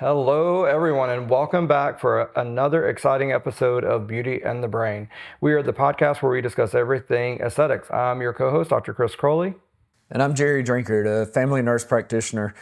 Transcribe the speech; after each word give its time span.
Hello, 0.00 0.64
everyone, 0.64 1.10
and 1.10 1.28
welcome 1.28 1.66
back 1.66 2.00
for 2.00 2.30
another 2.34 2.88
exciting 2.88 3.32
episode 3.32 3.84
of 3.84 4.06
Beauty 4.06 4.40
and 4.42 4.62
the 4.62 4.68
Brain. 4.68 5.08
We 5.42 5.52
are 5.52 5.62
the 5.62 5.74
podcast 5.74 6.22
where 6.22 6.32
we 6.32 6.40
discuss 6.40 6.74
everything 6.74 7.38
aesthetics. 7.40 7.90
I'm 7.90 8.22
your 8.22 8.32
co 8.32 8.50
host, 8.50 8.70
Dr. 8.70 8.94
Chris 8.94 9.14
Croley. 9.14 9.56
And 10.12 10.20
I'm 10.20 10.34
Jerry 10.34 10.64
Drinkard, 10.64 11.06
a 11.06 11.24
family 11.24 11.62
nurse 11.62 11.84
practitioner. 11.84 12.52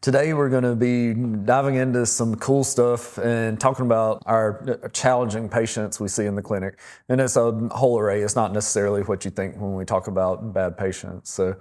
Today, 0.00 0.34
we're 0.34 0.48
going 0.48 0.64
to 0.64 0.74
be 0.74 1.14
diving 1.44 1.76
into 1.76 2.04
some 2.04 2.34
cool 2.34 2.64
stuff 2.64 3.16
and 3.18 3.60
talking 3.60 3.86
about 3.86 4.24
our 4.26 4.80
uh, 4.82 4.88
challenging 4.88 5.48
patients 5.48 6.00
we 6.00 6.08
see 6.08 6.26
in 6.26 6.34
the 6.34 6.42
clinic. 6.42 6.80
And 7.08 7.20
it's 7.20 7.36
a 7.36 7.52
whole 7.70 7.96
array, 7.96 8.22
it's 8.22 8.34
not 8.34 8.52
necessarily 8.52 9.02
what 9.02 9.24
you 9.24 9.30
think 9.30 9.54
when 9.56 9.74
we 9.74 9.84
talk 9.84 10.08
about 10.08 10.52
bad 10.52 10.76
patients. 10.76 11.30
So, 11.30 11.54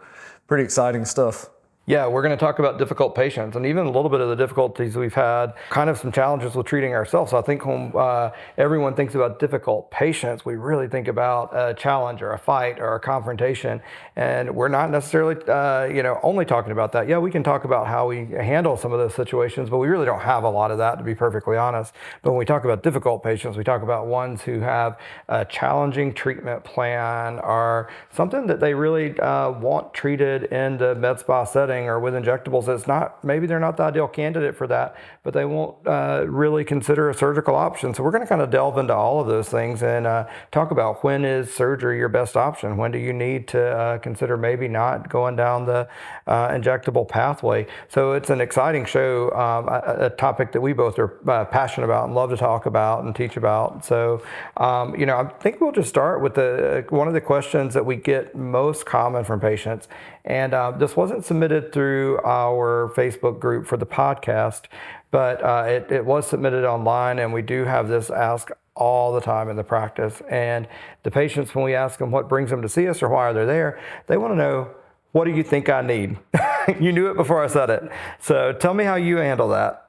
pretty 0.47 0.63
exciting 0.63 1.05
stuff. 1.05 1.47
Yeah, 1.87 2.07
we're 2.07 2.23
going 2.23 2.35
to 2.35 2.43
talk 2.43 2.57
about 2.57 2.79
difficult 2.79 3.13
patients 3.13 3.55
and 3.55 3.63
even 3.63 3.85
a 3.85 3.91
little 3.91 4.09
bit 4.09 4.19
of 4.19 4.29
the 4.29 4.35
difficulties 4.35 4.95
we've 4.95 5.13
had, 5.13 5.53
kind 5.69 5.87
of 5.87 5.99
some 5.99 6.11
challenges 6.11 6.55
with 6.55 6.65
treating 6.65 6.95
ourselves. 6.95 7.29
So 7.29 7.37
I 7.37 7.43
think 7.43 7.63
when 7.63 7.95
uh, 7.95 8.31
everyone 8.57 8.95
thinks 8.95 9.13
about 9.13 9.37
difficult 9.37 9.91
patients, 9.91 10.43
we 10.43 10.55
really 10.55 10.87
think 10.87 11.07
about 11.07 11.51
a 11.53 11.75
challenge 11.75 12.23
or 12.23 12.33
a 12.33 12.39
fight 12.39 12.79
or 12.79 12.95
a 12.95 12.99
confrontation. 12.99 13.83
And 14.15 14.55
we're 14.55 14.67
not 14.67 14.89
necessarily, 14.89 15.35
uh, 15.47 15.83
you 15.83 16.01
know, 16.01 16.19
only 16.23 16.43
talking 16.43 16.71
about 16.71 16.91
that. 16.93 17.07
Yeah, 17.07 17.19
we 17.19 17.29
can 17.29 17.43
talk 17.43 17.65
about 17.65 17.85
how 17.85 18.07
we 18.07 18.25
handle 18.31 18.77
some 18.77 18.91
of 18.91 18.97
those 18.97 19.13
situations, 19.13 19.69
but 19.69 19.77
we 19.77 19.87
really 19.87 20.07
don't 20.07 20.21
have 20.21 20.43
a 20.43 20.49
lot 20.49 20.71
of 20.71 20.79
that, 20.79 20.97
to 20.97 21.03
be 21.03 21.13
perfectly 21.13 21.55
honest. 21.55 21.93
But 22.23 22.31
when 22.31 22.39
we 22.39 22.45
talk 22.45 22.63
about 22.63 22.81
difficult 22.81 23.21
patients, 23.21 23.57
we 23.57 23.63
talk 23.63 23.83
about 23.83 24.07
ones 24.07 24.41
who 24.41 24.59
have 24.59 24.97
a 25.29 25.45
challenging 25.45 26.15
treatment 26.15 26.63
plan 26.63 27.37
or 27.41 27.91
something 28.11 28.47
that 28.47 28.59
they 28.59 28.73
really 28.73 29.19
uh, 29.19 29.51
want 29.51 29.93
treated 29.93 30.45
in 30.45 30.79
the 30.79 30.95
med 30.95 31.19
spa 31.19 31.43
setting 31.43 31.74
or 31.83 31.99
with 31.99 32.13
injectables, 32.13 32.67
it's 32.67 32.87
not 32.87 33.23
maybe 33.23 33.45
they're 33.45 33.59
not 33.59 33.77
the 33.77 33.83
ideal 33.83 34.07
candidate 34.07 34.55
for 34.55 34.67
that, 34.67 34.95
but 35.23 35.33
they 35.33 35.45
won't 35.45 35.75
uh, 35.85 36.25
really 36.27 36.63
consider 36.63 37.09
a 37.09 37.13
surgical 37.13 37.55
option. 37.55 37.93
So 37.93 38.03
we're 38.03 38.11
going 38.11 38.23
to 38.23 38.27
kind 38.27 38.41
of 38.41 38.49
delve 38.49 38.77
into 38.77 38.95
all 38.95 39.19
of 39.19 39.27
those 39.27 39.49
things 39.49 39.83
and 39.83 40.07
uh, 40.07 40.27
talk 40.51 40.71
about 40.71 41.03
when 41.03 41.25
is 41.25 41.53
surgery 41.53 41.97
your 41.97 42.09
best 42.09 42.37
option? 42.37 42.77
When 42.77 42.91
do 42.91 42.97
you 42.97 43.13
need 43.13 43.47
to 43.49 43.61
uh, 43.61 43.97
consider 43.99 44.37
maybe 44.37 44.67
not 44.67 45.09
going 45.09 45.35
down 45.35 45.65
the 45.65 45.87
uh, 46.25 46.49
injectable 46.49 47.07
pathway? 47.07 47.67
So 47.89 48.13
it's 48.13 48.29
an 48.29 48.41
exciting 48.41 48.85
show, 48.85 49.31
um, 49.31 49.67
a, 49.67 50.05
a, 50.05 50.09
topic 50.15 50.53
that 50.53 50.61
we 50.61 50.71
both 50.71 50.97
are 50.97 51.19
uh, 51.29 51.45
passionate 51.45 51.85
about 51.85 52.05
and 52.05 52.15
love 52.15 52.29
to 52.29 52.37
talk 52.37 52.65
about 52.65 53.03
and 53.03 53.15
teach 53.15 53.35
about. 53.35 53.83
So 53.83 54.23
um, 54.57 54.95
you 54.95 55.05
know, 55.05 55.17
I 55.17 55.25
think 55.25 55.59
we'll 55.59 55.71
just 55.71 55.89
start 55.89 56.21
with 56.21 56.35
the 56.35 56.85
one 56.89 57.07
of 57.07 57.13
the 57.13 57.21
questions 57.21 57.73
that 57.73 57.85
we 57.85 57.95
get 57.95 58.35
most 58.35 58.85
common 58.85 59.23
from 59.23 59.39
patients, 59.39 59.87
and 60.23 60.53
uh, 60.53 60.71
this 60.71 60.95
wasn't 60.95 61.25
submitted 61.25 61.64
through 61.71 62.19
our 62.23 62.91
Facebook 62.95 63.39
group 63.39 63.67
for 63.67 63.77
the 63.77 63.85
podcast, 63.85 64.63
but 65.11 65.43
uh, 65.43 65.63
it, 65.67 65.91
it 65.91 66.05
was 66.05 66.27
submitted 66.27 66.65
online, 66.65 67.19
and 67.19 67.33
we 67.33 67.41
do 67.41 67.63
have 67.63 67.87
this 67.87 68.09
ask 68.09 68.51
all 68.75 69.13
the 69.13 69.21
time 69.21 69.49
in 69.49 69.55
the 69.55 69.63
practice. 69.63 70.21
And 70.29 70.67
the 71.03 71.11
patients, 71.11 71.55
when 71.55 71.63
we 71.63 71.73
ask 71.73 71.99
them 71.99 72.11
what 72.11 72.27
brings 72.27 72.49
them 72.49 72.61
to 72.61 72.69
see 72.69 72.87
us 72.87 73.01
or 73.01 73.09
why 73.09 73.29
are 73.29 73.33
they 73.33 73.45
there, 73.45 73.79
they 74.07 74.17
want 74.17 74.33
to 74.33 74.37
know, 74.37 74.69
what 75.13 75.25
do 75.25 75.31
you 75.31 75.43
think 75.43 75.69
I 75.69 75.81
need? 75.81 76.17
you 76.79 76.91
knew 76.91 77.09
it 77.09 77.15
before 77.15 77.41
I 77.41 77.47
said 77.47 77.69
it. 77.69 77.89
So 78.19 78.51
tell 78.51 78.73
me 78.73 78.83
how 78.83 78.95
you 78.95 79.17
handle 79.17 79.47
that. 79.49 79.84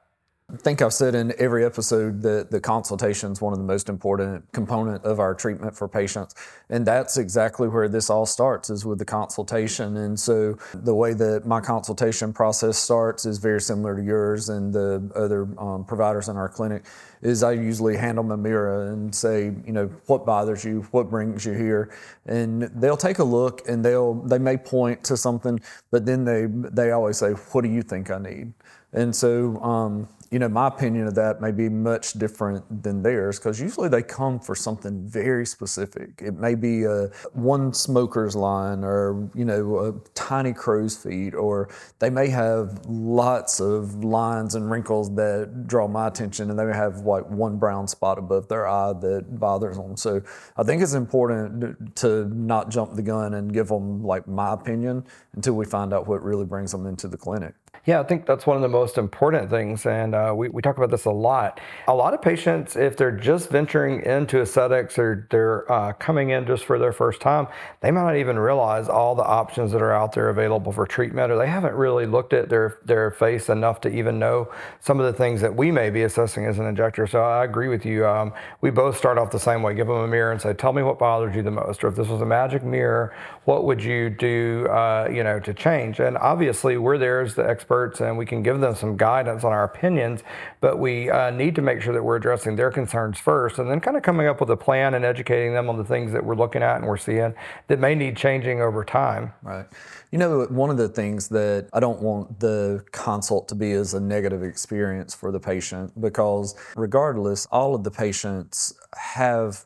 I 0.49 0.55
think 0.55 0.81
I've 0.81 0.93
said 0.93 1.13
in 1.13 1.33
every 1.39 1.65
episode 1.65 2.21
that 2.21 2.51
the 2.51 2.61
consultation 2.61 3.33
is 3.33 3.41
one 3.41 3.51
of 3.51 3.59
the 3.59 3.65
most 3.65 3.89
important 3.89 4.49
component 4.53 5.03
of 5.03 5.19
our 5.19 5.35
treatment 5.35 5.75
for 5.75 5.89
patients. 5.89 6.35
And 6.69 6.87
that's 6.87 7.17
exactly 7.17 7.67
where 7.67 7.89
this 7.89 8.09
all 8.09 8.25
starts 8.25 8.69
is 8.69 8.85
with 8.85 8.97
the 8.97 9.03
consultation. 9.03 9.97
And 9.97 10.17
so 10.17 10.57
the 10.73 10.95
way 10.95 11.11
that 11.15 11.45
my 11.45 11.59
consultation 11.59 12.31
process 12.31 12.77
starts 12.77 13.25
is 13.25 13.39
very 13.39 13.59
similar 13.59 13.97
to 13.97 14.01
yours 14.01 14.47
and 14.47 14.71
the 14.71 15.11
other 15.15 15.49
um, 15.59 15.83
providers 15.83 16.29
in 16.29 16.37
our 16.37 16.47
clinic 16.47 16.85
is 17.21 17.43
I 17.43 17.51
usually 17.51 17.97
hand 17.97 18.17
them 18.17 18.31
a 18.31 18.37
mirror 18.37 18.93
and 18.93 19.13
say, 19.13 19.53
you 19.65 19.73
know, 19.73 19.87
what 20.05 20.25
bothers 20.25 20.63
you? 20.63 20.87
What 20.91 21.09
brings 21.09 21.45
you 21.45 21.55
here? 21.55 21.93
And 22.25 22.61
they'll 22.73 22.95
take 22.95 23.19
a 23.19 23.23
look 23.25 23.67
and 23.67 23.83
they'll, 23.83 24.13
they 24.13 24.39
may 24.39 24.55
point 24.55 25.03
to 25.05 25.17
something, 25.17 25.59
but 25.91 26.05
then 26.05 26.23
they, 26.23 26.45
they 26.47 26.91
always 26.91 27.17
say, 27.17 27.31
what 27.31 27.63
do 27.63 27.69
you 27.69 27.81
think 27.81 28.11
I 28.11 28.19
need? 28.19 28.53
And 28.93 29.13
so, 29.13 29.61
um, 29.61 30.07
you 30.31 30.39
know, 30.39 30.49
my 30.49 30.67
opinion 30.67 31.07
of 31.07 31.15
that 31.15 31.41
may 31.41 31.51
be 31.51 31.69
much 31.69 32.13
different 32.13 32.83
than 32.83 33.01
theirs 33.01 33.39
because 33.39 33.59
usually 33.59 33.89
they 33.89 34.01
come 34.01 34.39
for 34.39 34.55
something 34.55 35.07
very 35.07 35.45
specific. 35.45 36.21
It 36.23 36.35
may 36.35 36.55
be 36.55 36.83
a 36.83 37.07
one 37.33 37.73
smoker's 37.73 38.35
line 38.35 38.83
or, 38.83 39.29
you 39.33 39.45
know, 39.45 39.77
a 39.79 39.93
tiny 40.13 40.53
crow's 40.53 40.97
feet, 40.97 41.33
or 41.33 41.69
they 41.99 42.09
may 42.09 42.27
have 42.27 42.85
lots 42.87 43.59
of 43.59 44.03
lines 44.03 44.55
and 44.55 44.69
wrinkles 44.69 45.13
that 45.15 45.67
draw 45.67 45.87
my 45.87 46.07
attention 46.07 46.49
and 46.49 46.59
they 46.59 46.65
may 46.65 46.75
have 46.75 46.99
like 46.99 47.27
one 47.29 47.57
brown 47.57 47.87
spot 47.87 48.17
above 48.17 48.47
their 48.47 48.67
eye 48.67 48.93
that 48.93 49.39
bothers 49.39 49.77
them. 49.77 49.95
So 49.95 50.21
I 50.57 50.63
think 50.63 50.81
it's 50.81 50.93
important 50.93 51.95
to 51.97 52.25
not 52.29 52.69
jump 52.69 52.95
the 52.95 53.01
gun 53.01 53.35
and 53.35 53.53
give 53.53 53.67
them 53.69 54.03
like 54.03 54.27
my 54.27 54.53
opinion 54.53 55.05
until 55.33 55.53
we 55.53 55.65
find 55.65 55.93
out 55.93 56.07
what 56.07 56.21
really 56.23 56.45
brings 56.45 56.71
them 56.71 56.85
into 56.85 57.07
the 57.07 57.17
clinic. 57.17 57.53
Yeah, 57.85 58.01
I 58.01 58.03
think 58.03 58.25
that's 58.25 58.45
one 58.45 58.57
of 58.57 58.61
the 58.61 58.67
most 58.67 58.97
important 58.97 59.49
things. 59.49 59.85
And 59.85 60.13
uh, 60.13 60.33
we, 60.35 60.49
we 60.49 60.61
talk 60.61 60.75
about 60.75 60.91
this 60.91 61.05
a 61.05 61.11
lot. 61.11 61.61
A 61.87 61.95
lot 61.95 62.13
of 62.13 62.21
patients, 62.21 62.75
if 62.75 62.97
they're 62.97 63.15
just 63.15 63.49
venturing 63.49 64.01
into 64.03 64.41
aesthetics 64.41 64.99
or 64.99 65.25
they're 65.31 65.71
uh, 65.71 65.93
coming 65.93 66.31
in 66.31 66.45
just 66.45 66.65
for 66.65 66.77
their 66.77 66.91
first 66.91 67.21
time, 67.21 67.47
they 67.79 67.91
might 67.91 68.03
not 68.03 68.17
even 68.17 68.37
realize 68.37 68.89
all 68.89 69.15
the 69.15 69.23
options 69.23 69.71
that 69.71 69.81
are 69.81 69.93
out 69.93 70.11
there 70.11 70.29
available 70.29 70.73
for 70.73 70.85
treatment, 70.85 71.31
or 71.31 71.37
they 71.37 71.47
haven't 71.47 71.75
really 71.75 72.05
looked 72.05 72.33
at 72.33 72.49
their, 72.49 72.77
their 72.83 73.11
face 73.11 73.47
enough 73.47 73.79
to 73.81 73.89
even 73.89 74.19
know 74.19 74.51
some 74.81 74.99
of 74.99 75.05
the 75.05 75.13
things 75.13 75.39
that 75.39 75.55
we 75.55 75.71
may 75.71 75.89
be 75.89 76.03
assessing 76.03 76.45
as 76.45 76.59
an 76.59 76.65
injector. 76.65 77.07
So 77.07 77.21
I 77.21 77.45
agree 77.45 77.69
with 77.69 77.85
you. 77.85 78.05
Um, 78.05 78.33
we 78.59 78.69
both 78.69 78.97
start 78.97 79.17
off 79.17 79.31
the 79.31 79.39
same 79.39 79.63
way 79.63 79.77
give 79.77 79.87
them 79.87 79.97
a 79.97 80.07
mirror 80.07 80.31
and 80.31 80.41
say, 80.41 80.53
Tell 80.53 80.73
me 80.73 80.81
what 80.83 80.99
bothers 80.99 81.33
you 81.35 81.43
the 81.43 81.51
most. 81.51 81.83
Or 81.83 81.87
if 81.87 81.95
this 81.95 82.07
was 82.07 82.21
a 82.21 82.25
magic 82.25 82.63
mirror, 82.63 83.15
what 83.47 83.63
would 83.63 83.81
you 83.81 84.09
do 84.09 84.67
uh, 84.67 85.07
you 85.09 85.23
know, 85.23 85.39
to 85.39 85.53
change? 85.53 86.01
And 86.01 86.17
obviously, 86.17 86.77
we're 86.77 86.97
there 86.97 87.21
as 87.21 87.35
the 87.35 87.49
experts 87.49 88.01
and 88.01 88.17
we 88.17 88.25
can 88.25 88.43
give 88.43 88.59
them 88.59 88.75
some 88.75 88.97
guidance 88.97 89.45
on 89.45 89.53
our 89.53 89.63
opinions, 89.63 90.21
but 90.59 90.79
we 90.79 91.09
uh, 91.09 91.31
need 91.31 91.55
to 91.55 91.61
make 91.61 91.81
sure 91.81 91.93
that 91.93 92.03
we're 92.03 92.17
addressing 92.17 92.57
their 92.57 92.71
concerns 92.71 93.17
first 93.17 93.57
and 93.57 93.71
then 93.71 93.79
kind 93.79 93.95
of 93.95 94.03
coming 94.03 94.27
up 94.27 94.41
with 94.41 94.49
a 94.49 94.57
plan 94.57 94.95
and 94.95 95.05
educating 95.05 95.53
them 95.53 95.69
on 95.69 95.77
the 95.77 95.85
things 95.85 96.11
that 96.11 96.25
we're 96.25 96.35
looking 96.35 96.61
at 96.61 96.75
and 96.75 96.85
we're 96.85 96.97
seeing 96.97 97.33
that 97.67 97.79
may 97.79 97.95
need 97.95 98.17
changing 98.17 98.59
over 98.61 98.83
time. 98.83 99.31
Right. 99.41 99.65
You 100.11 100.19
know, 100.19 100.43
one 100.49 100.69
of 100.69 100.75
the 100.75 100.89
things 100.89 101.29
that 101.29 101.69
I 101.71 101.79
don't 101.79 102.01
want 102.01 102.41
the 102.41 102.83
consult 102.91 103.47
to 103.47 103.55
be 103.55 103.71
as 103.71 103.93
a 103.93 104.01
negative 104.01 104.43
experience 104.43 105.15
for 105.15 105.31
the 105.31 105.39
patient 105.39 105.99
because 106.01 106.53
regardless, 106.75 107.45
all 107.45 107.75
of 107.75 107.85
the 107.85 107.91
patients 107.91 108.73
have 108.97 109.65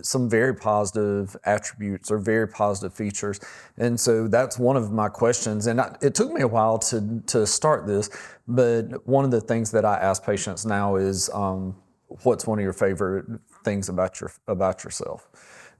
some 0.00 0.28
very 0.28 0.54
positive 0.54 1.36
attributes 1.44 2.10
or 2.10 2.18
very 2.18 2.48
positive 2.48 2.94
features. 2.94 3.40
And 3.76 3.98
so 3.98 4.26
that's 4.26 4.58
one 4.58 4.76
of 4.76 4.90
my 4.90 5.08
questions. 5.08 5.66
And 5.66 5.80
I, 5.80 5.96
it 6.00 6.14
took 6.14 6.32
me 6.32 6.40
a 6.40 6.48
while 6.48 6.78
to, 6.78 7.22
to 7.26 7.46
start 7.46 7.86
this, 7.86 8.08
but 8.48 9.06
one 9.06 9.24
of 9.24 9.30
the 9.30 9.40
things 9.40 9.70
that 9.72 9.84
I 9.84 9.96
ask 9.96 10.24
patients 10.24 10.64
now 10.64 10.96
is 10.96 11.28
um, 11.34 11.76
what's 12.22 12.46
one 12.46 12.58
of 12.58 12.62
your 12.62 12.72
favorite 12.72 13.26
things 13.64 13.88
about, 13.88 14.20
your, 14.20 14.32
about 14.48 14.84
yourself? 14.84 15.28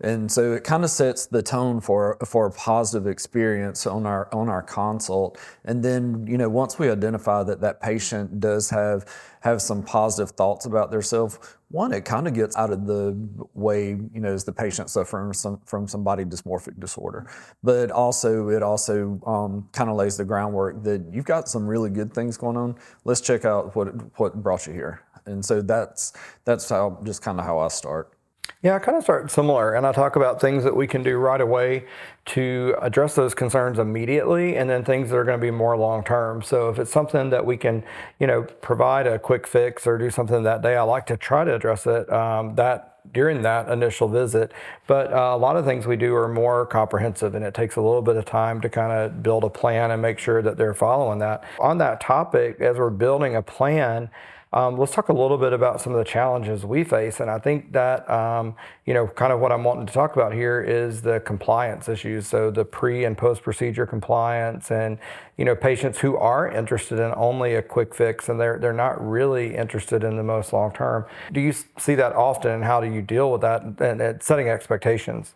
And 0.03 0.31
so 0.31 0.53
it 0.53 0.65
kind 0.65 0.83
of 0.83 0.91
sets 0.91 1.27
the 1.27 1.43
tone 1.43 1.81
for 1.81 2.19
for 2.25 2.47
a 2.47 2.51
positive 2.51 3.07
experience 3.07 3.87
on 3.87 4.05
our 4.05 4.29
on 4.35 4.49
our 4.49 4.63
consult. 4.63 5.39
And 5.65 5.83
then 5.83 6.27
you 6.27 6.37
know 6.37 6.49
once 6.49 6.79
we 6.79 6.91
identify 6.91 7.45
that 7.45 7.61
that 7.61 7.81
patient 7.81 8.41
does 8.41 8.69
have 8.71 9.07
have 9.41 9.63
some 9.63 9.83
positive 9.83 10.33
thoughts 10.33 10.67
about 10.67 10.91
themselves, 10.91 11.39
one 11.69 11.93
it 11.93 12.05
kind 12.05 12.27
of 12.27 12.35
gets 12.35 12.57
out 12.57 12.71
of 12.71 12.87
the 12.87 13.17
way 13.55 13.91
you 13.91 14.21
know 14.21 14.33
as 14.33 14.45
the 14.45 14.53
patient 14.53 14.91
suffering 14.91 15.33
some, 15.33 15.61
from 15.67 15.87
some 15.87 16.03
body 16.03 16.25
dysmorphic 16.25 16.81
disorder, 16.81 17.31
but 17.63 17.93
also 17.93 18.49
it 18.49 18.63
also 18.63 19.21
um, 19.25 19.69
kind 19.73 19.89
of 19.89 19.97
lays 19.97 20.17
the 20.17 20.25
groundwork 20.25 20.83
that 20.83 21.03
you've 21.13 21.25
got 21.25 21.49
some 21.49 21.65
really 21.67 21.91
good 21.91 22.13
things 22.13 22.37
going 22.37 22.57
on. 22.57 22.75
Let's 23.05 23.21
check 23.21 23.45
out 23.45 23.77
what 23.77 23.89
what 24.19 24.43
brought 24.43 24.67
you 24.67 24.73
here. 24.73 25.03
And 25.27 25.45
so 25.45 25.63
that's 25.63 26.13
that's 26.45 26.69
how 26.69 26.99
just 27.05 27.23
kind 27.23 27.39
of 27.39 27.47
how 27.47 27.61
I 27.61 27.69
start. 27.69 28.12
Yeah, 28.61 28.77
I 28.77 28.79
kind 28.79 28.97
of 28.97 29.03
start 29.03 29.31
similar, 29.31 29.75
and 29.75 29.87
I 29.87 29.93
talk 29.93 30.15
about 30.15 30.41
things 30.41 30.63
that 30.65 30.77
we 30.77 30.87
can 30.87 31.03
do 31.03 31.17
right 31.17 31.41
away 31.41 31.85
to 32.27 32.77
address 32.81 33.15
those 33.15 33.35
concerns 33.35 33.79
immediately, 33.79 34.57
and 34.57 34.71
then 34.71 34.85
things 34.85 35.11
that 35.11 35.17
are 35.17 35.25
going 35.25 35.39
to 35.39 35.45
be 35.45 35.51
more 35.51 35.77
long 35.77 36.05
term. 36.05 36.43
So 36.43 36.69
if 36.69 36.79
it's 36.79 36.93
something 36.93 37.31
that 37.31 37.45
we 37.45 37.57
can, 37.57 37.83
you 38.21 38.27
know, 38.27 38.43
provide 38.43 39.07
a 39.07 39.19
quick 39.19 39.47
fix 39.47 39.87
or 39.87 39.99
do 39.99 40.11
something 40.11 40.45
that 40.45 40.63
day, 40.63 40.77
I 40.77 40.83
like 40.83 41.07
to 41.07 41.17
try 41.17 41.45
to 41.45 41.55
address 41.55 41.87
it. 41.87 42.13
Um, 42.13 42.55
that 42.57 42.93
during 43.13 43.43
that 43.43 43.69
initial 43.69 44.09
visit. 44.09 44.53
But 44.87 45.13
uh, 45.13 45.33
a 45.35 45.37
lot 45.37 45.57
of 45.57 45.65
things 45.65 45.87
we 45.87 45.97
do 45.97 46.15
are 46.15 46.29
more 46.29 46.67
comprehensive, 46.67 47.35
and 47.35 47.45
it 47.45 47.55
takes 47.55 47.77
a 47.77 47.81
little 47.81 48.03
bit 48.03 48.17
of 48.17 48.25
time 48.25 48.61
to 48.61 48.69
kind 48.69 48.93
of 48.93 49.23
build 49.23 49.45
a 49.45 49.51
plan 49.51 49.91
and 49.91 50.01
make 50.01 50.19
sure 50.19 50.43
that 50.43 50.57
they're 50.57 50.75
following 50.75 51.19
that. 51.19 51.45
On 51.59 51.79
that 51.79 52.01
topic, 52.01 52.61
as 52.61 52.77
we're 52.79 52.91
building 52.91 53.35
a 53.35 53.43
plan, 53.43 54.11
um, 54.53 54.79
let's 54.79 54.93
talk 54.93 55.09
a 55.09 55.13
little 55.13 55.39
bit 55.39 55.53
about 55.53 55.81
some 55.81 55.93
of 55.93 55.99
the 55.99 56.05
challenges 56.05 56.65
we 56.65 56.85
face. 56.85 57.21
And 57.21 57.31
I 57.31 57.39
think 57.39 57.73
that, 57.73 58.09
um, 58.11 58.55
you 58.85 58.93
know, 58.93 59.07
kind 59.07 59.33
of 59.33 59.41
what 59.41 59.51
I'm 59.51 59.65
wanting 59.65 59.87
to 59.87 59.93
talk 59.93 60.15
about 60.15 60.35
here 60.35 60.61
is 60.61 61.01
the 61.03 61.21
compliance 61.21 61.89
issues. 61.89 62.27
So 62.27 62.51
the 62.51 62.65
pre 62.65 63.05
and 63.05 63.17
post 63.17 63.43
procedure 63.43 63.87
compliance 63.87 64.71
and, 64.71 64.99
you 65.39 65.45
know, 65.45 65.57
patients 65.57 66.01
who 66.01 66.17
are 66.17 66.51
interested 66.51 66.99
in 66.99 67.13
only 67.17 67.55
a 67.55 67.63
quick 67.63 67.95
fix 67.95 68.29
and 68.29 68.39
they're, 68.39 68.59
they're 68.59 68.73
not 68.73 69.03
really 69.05 69.57
interested 69.57 70.05
in 70.05 70.17
the 70.17 70.23
most 70.23 70.53
long 70.53 70.73
term. 70.73 71.07
Do 71.33 71.41
you 71.41 71.55
see 71.79 71.95
that 71.95 72.13
often 72.13 72.51
and 72.51 72.65
how 72.65 72.81
do 72.81 72.93
you 72.93 73.01
deal 73.01 73.33
with 73.33 73.41
that 73.41 73.63
and, 73.63 73.81
and 73.81 74.23
setting 74.23 74.49
expectations? 74.49 75.35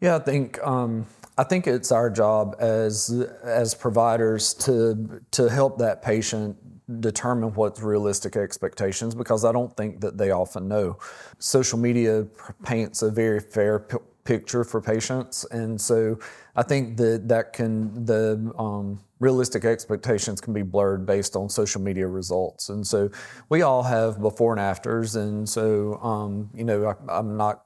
Yeah, 0.00 0.16
I 0.16 0.18
think 0.18 0.58
um, 0.66 1.06
I 1.38 1.44
think 1.44 1.66
it's 1.66 1.90
our 1.90 2.10
job 2.10 2.56
as 2.58 3.10
as 3.42 3.74
providers 3.74 4.52
to 4.54 5.22
to 5.32 5.48
help 5.48 5.78
that 5.78 6.02
patient 6.02 6.56
determine 7.00 7.52
what's 7.54 7.82
realistic 7.82 8.36
expectations 8.36 9.14
because 9.14 9.44
I 9.44 9.52
don't 9.52 9.76
think 9.76 10.00
that 10.00 10.18
they 10.18 10.30
often 10.30 10.68
know. 10.68 10.98
Social 11.38 11.78
media 11.78 12.26
paints 12.64 13.02
a 13.02 13.10
very 13.10 13.40
fair 13.40 13.80
p- 13.80 13.96
picture 14.24 14.62
for 14.62 14.80
patients, 14.80 15.44
and 15.50 15.80
so 15.80 16.18
I 16.54 16.62
think 16.62 16.96
that 16.98 17.28
that 17.28 17.52
can 17.52 18.04
the 18.04 18.52
um, 18.58 19.00
realistic 19.18 19.64
expectations 19.64 20.40
can 20.40 20.52
be 20.52 20.62
blurred 20.62 21.06
based 21.06 21.34
on 21.34 21.48
social 21.48 21.80
media 21.80 22.06
results, 22.06 22.68
and 22.68 22.86
so 22.86 23.10
we 23.48 23.62
all 23.62 23.82
have 23.82 24.20
before 24.20 24.52
and 24.52 24.60
afters, 24.60 25.16
and 25.16 25.48
so 25.48 25.96
um, 26.02 26.50
you 26.54 26.64
know 26.64 26.86
I, 26.86 27.18
I'm 27.18 27.36
not 27.36 27.62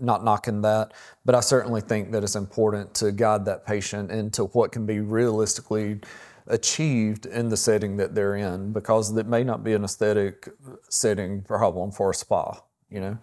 not 0.00 0.24
knocking 0.24 0.62
that, 0.62 0.92
but 1.24 1.36
I 1.36 1.40
certainly 1.40 1.80
think 1.80 2.10
that 2.12 2.24
it's 2.24 2.36
important 2.36 2.94
to 2.94 3.12
guide 3.12 3.44
that 3.44 3.64
patient 3.64 4.10
into 4.10 4.44
what 4.46 4.72
can 4.72 4.86
be 4.86 4.98
realistically 5.00 6.00
achieved 6.46 7.26
in 7.26 7.48
the 7.48 7.56
setting 7.56 7.96
that 7.96 8.14
they're 8.14 8.36
in 8.36 8.72
because 8.72 9.16
it 9.16 9.26
may 9.26 9.44
not 9.44 9.64
be 9.64 9.72
an 9.72 9.84
aesthetic 9.84 10.48
setting 10.88 11.42
problem 11.42 11.90
for 11.90 12.10
a 12.10 12.14
spa, 12.14 12.60
you 12.90 13.00
know? 13.00 13.18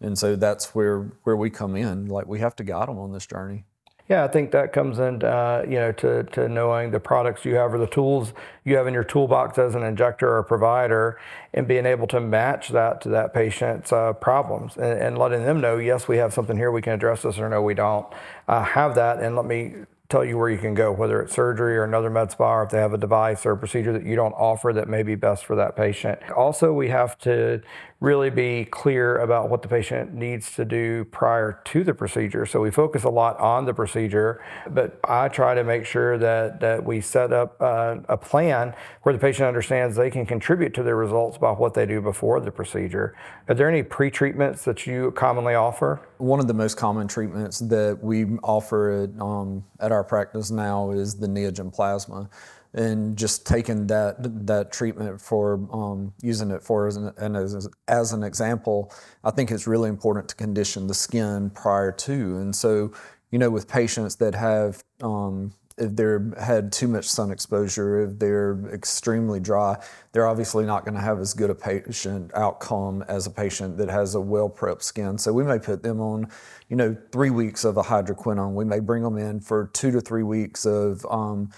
And 0.00 0.16
so 0.16 0.36
that's 0.36 0.74
where, 0.74 1.10
where 1.24 1.36
we 1.36 1.50
come 1.50 1.76
in. 1.76 2.06
Like 2.06 2.26
we 2.26 2.38
have 2.38 2.54
to 2.56 2.64
guide 2.64 2.88
them 2.88 2.98
on 2.98 3.12
this 3.12 3.26
journey. 3.26 3.64
Yeah, 4.08 4.24
I 4.24 4.28
think 4.28 4.52
that 4.52 4.72
comes 4.72 4.98
in, 4.98 5.22
uh, 5.22 5.64
you 5.68 5.74
know, 5.74 5.92
to, 5.92 6.22
to 6.22 6.48
knowing 6.48 6.92
the 6.92 7.00
products 7.00 7.44
you 7.44 7.56
have 7.56 7.74
or 7.74 7.78
the 7.78 7.86
tools 7.86 8.32
you 8.64 8.74
have 8.76 8.86
in 8.86 8.94
your 8.94 9.04
toolbox 9.04 9.58
as 9.58 9.74
an 9.74 9.82
injector 9.82 10.34
or 10.34 10.42
provider, 10.44 11.20
and 11.52 11.68
being 11.68 11.84
able 11.84 12.06
to 12.06 12.18
match 12.18 12.70
that 12.70 13.02
to 13.02 13.10
that 13.10 13.34
patient's 13.34 13.92
uh, 13.92 14.14
problems, 14.14 14.78
and, 14.78 14.98
and, 14.98 15.18
letting 15.18 15.44
them 15.44 15.60
know, 15.60 15.76
yes, 15.76 16.08
we 16.08 16.16
have 16.16 16.32
something 16.32 16.56
here, 16.56 16.72
we 16.72 16.80
can 16.80 16.94
address 16.94 17.20
this, 17.20 17.38
or 17.38 17.50
no, 17.50 17.60
we 17.60 17.74
don't 17.74 18.06
uh, 18.48 18.62
have 18.62 18.94
that, 18.94 19.18
and 19.18 19.36
let 19.36 19.44
me 19.44 19.74
tell 20.08 20.24
you 20.24 20.38
where 20.38 20.48
you 20.48 20.56
can 20.56 20.72
go, 20.72 20.90
whether 20.90 21.20
it's 21.20 21.34
surgery 21.34 21.76
or 21.76 21.84
another 21.84 22.08
med 22.08 22.30
spa, 22.30 22.54
or 22.54 22.62
if 22.62 22.70
they 22.70 22.78
have 22.78 22.94
a 22.94 22.98
device 22.98 23.44
or 23.44 23.52
a 23.52 23.58
procedure 23.58 23.92
that 23.92 24.06
you 24.06 24.16
don't 24.16 24.32
offer 24.32 24.72
that 24.72 24.88
may 24.88 25.02
be 25.02 25.14
best 25.14 25.44
for 25.44 25.54
that 25.54 25.76
patient. 25.76 26.18
Also, 26.30 26.72
we 26.72 26.88
have 26.88 27.18
to 27.18 27.60
really 28.00 28.30
be 28.30 28.64
clear 28.64 29.18
about 29.18 29.50
what 29.50 29.60
the 29.60 29.68
patient 29.68 30.14
needs 30.14 30.54
to 30.54 30.64
do 30.64 31.04
prior 31.06 31.60
to 31.66 31.84
the 31.84 31.92
procedure. 31.92 32.46
So 32.46 32.58
we 32.58 32.70
focus 32.70 33.04
a 33.04 33.10
lot 33.10 33.38
on 33.38 33.66
the 33.66 33.74
procedure, 33.74 34.42
but 34.70 34.98
I 35.04 35.28
try 35.28 35.54
to 35.54 35.62
make 35.62 35.84
sure 35.84 36.16
that, 36.16 36.60
that 36.60 36.82
we 36.84 37.02
set 37.02 37.30
up 37.30 37.60
a 37.60 38.16
plan 38.16 38.74
where 39.02 39.12
the 39.12 39.18
patient 39.18 39.46
understands 39.46 39.96
they 39.96 40.10
can 40.10 40.24
contribute 40.24 40.72
to 40.74 40.82
their 40.82 40.96
results 40.96 41.36
by 41.36 41.50
what 41.50 41.74
they 41.74 41.84
do 41.84 42.00
before 42.00 42.40
the 42.40 42.50
procedure. 42.50 43.14
Are 43.46 43.54
there 43.54 43.68
any 43.68 43.82
pre-treatments 43.82 44.64
that 44.64 44.86
you 44.86 45.10
commonly 45.10 45.54
offer? 45.54 46.07
One 46.18 46.40
of 46.40 46.48
the 46.48 46.54
most 46.54 46.76
common 46.76 47.08
treatments 47.08 47.60
that 47.60 47.98
we 48.02 48.24
offer 48.42 49.02
at, 49.04 49.20
um, 49.20 49.64
at 49.80 49.92
our 49.92 50.04
practice 50.04 50.50
now 50.50 50.90
is 50.90 51.16
the 51.16 51.26
Neogen 51.26 51.72
plasma 51.72 52.28
and 52.74 53.16
just 53.16 53.46
taking 53.46 53.86
that 53.86 54.16
that 54.46 54.70
treatment 54.70 55.20
for 55.20 55.54
um, 55.72 56.12
using 56.20 56.50
it 56.50 56.62
for 56.62 56.86
as 56.86 56.96
an, 56.96 57.12
as, 57.36 57.68
as 57.88 58.12
an 58.12 58.22
example, 58.22 58.92
I 59.24 59.30
think 59.30 59.50
it's 59.50 59.66
really 59.66 59.88
important 59.88 60.28
to 60.28 60.36
condition 60.36 60.86
the 60.86 60.94
skin 60.94 61.50
prior 61.50 61.92
to. 61.92 62.12
And 62.12 62.54
so, 62.54 62.92
you 63.30 63.38
know, 63.38 63.50
with 63.50 63.68
patients 63.68 64.16
that 64.16 64.34
have 64.34 64.84
um, 65.02 65.52
if 65.78 65.96
they're 65.96 66.32
had 66.40 66.72
too 66.72 66.88
much 66.88 67.06
sun 67.06 67.30
exposure, 67.30 68.02
if 68.02 68.18
they're 68.18 68.58
extremely 68.72 69.40
dry, 69.40 69.82
they're 70.12 70.26
obviously 70.26 70.64
not 70.64 70.84
going 70.84 70.94
to 70.94 71.00
have 71.00 71.20
as 71.20 71.34
good 71.34 71.50
a 71.50 71.54
patient 71.54 72.30
outcome 72.34 73.04
as 73.08 73.26
a 73.26 73.30
patient 73.30 73.76
that 73.78 73.88
has 73.88 74.14
a 74.14 74.20
well 74.20 74.50
prepped 74.50 74.82
skin. 74.82 75.18
So 75.18 75.32
we 75.32 75.44
may 75.44 75.58
put 75.58 75.82
them 75.82 76.00
on, 76.00 76.28
you 76.68 76.76
know, 76.76 76.96
three 77.12 77.30
weeks 77.30 77.64
of 77.64 77.76
a 77.76 77.82
hydroquinone. 77.82 78.54
We 78.54 78.64
may 78.64 78.80
bring 78.80 79.02
them 79.02 79.16
in 79.16 79.40
for 79.40 79.70
two 79.72 79.90
to 79.92 80.00
three 80.00 80.22
weeks 80.22 80.66
of 80.66 81.06
um, 81.10 81.50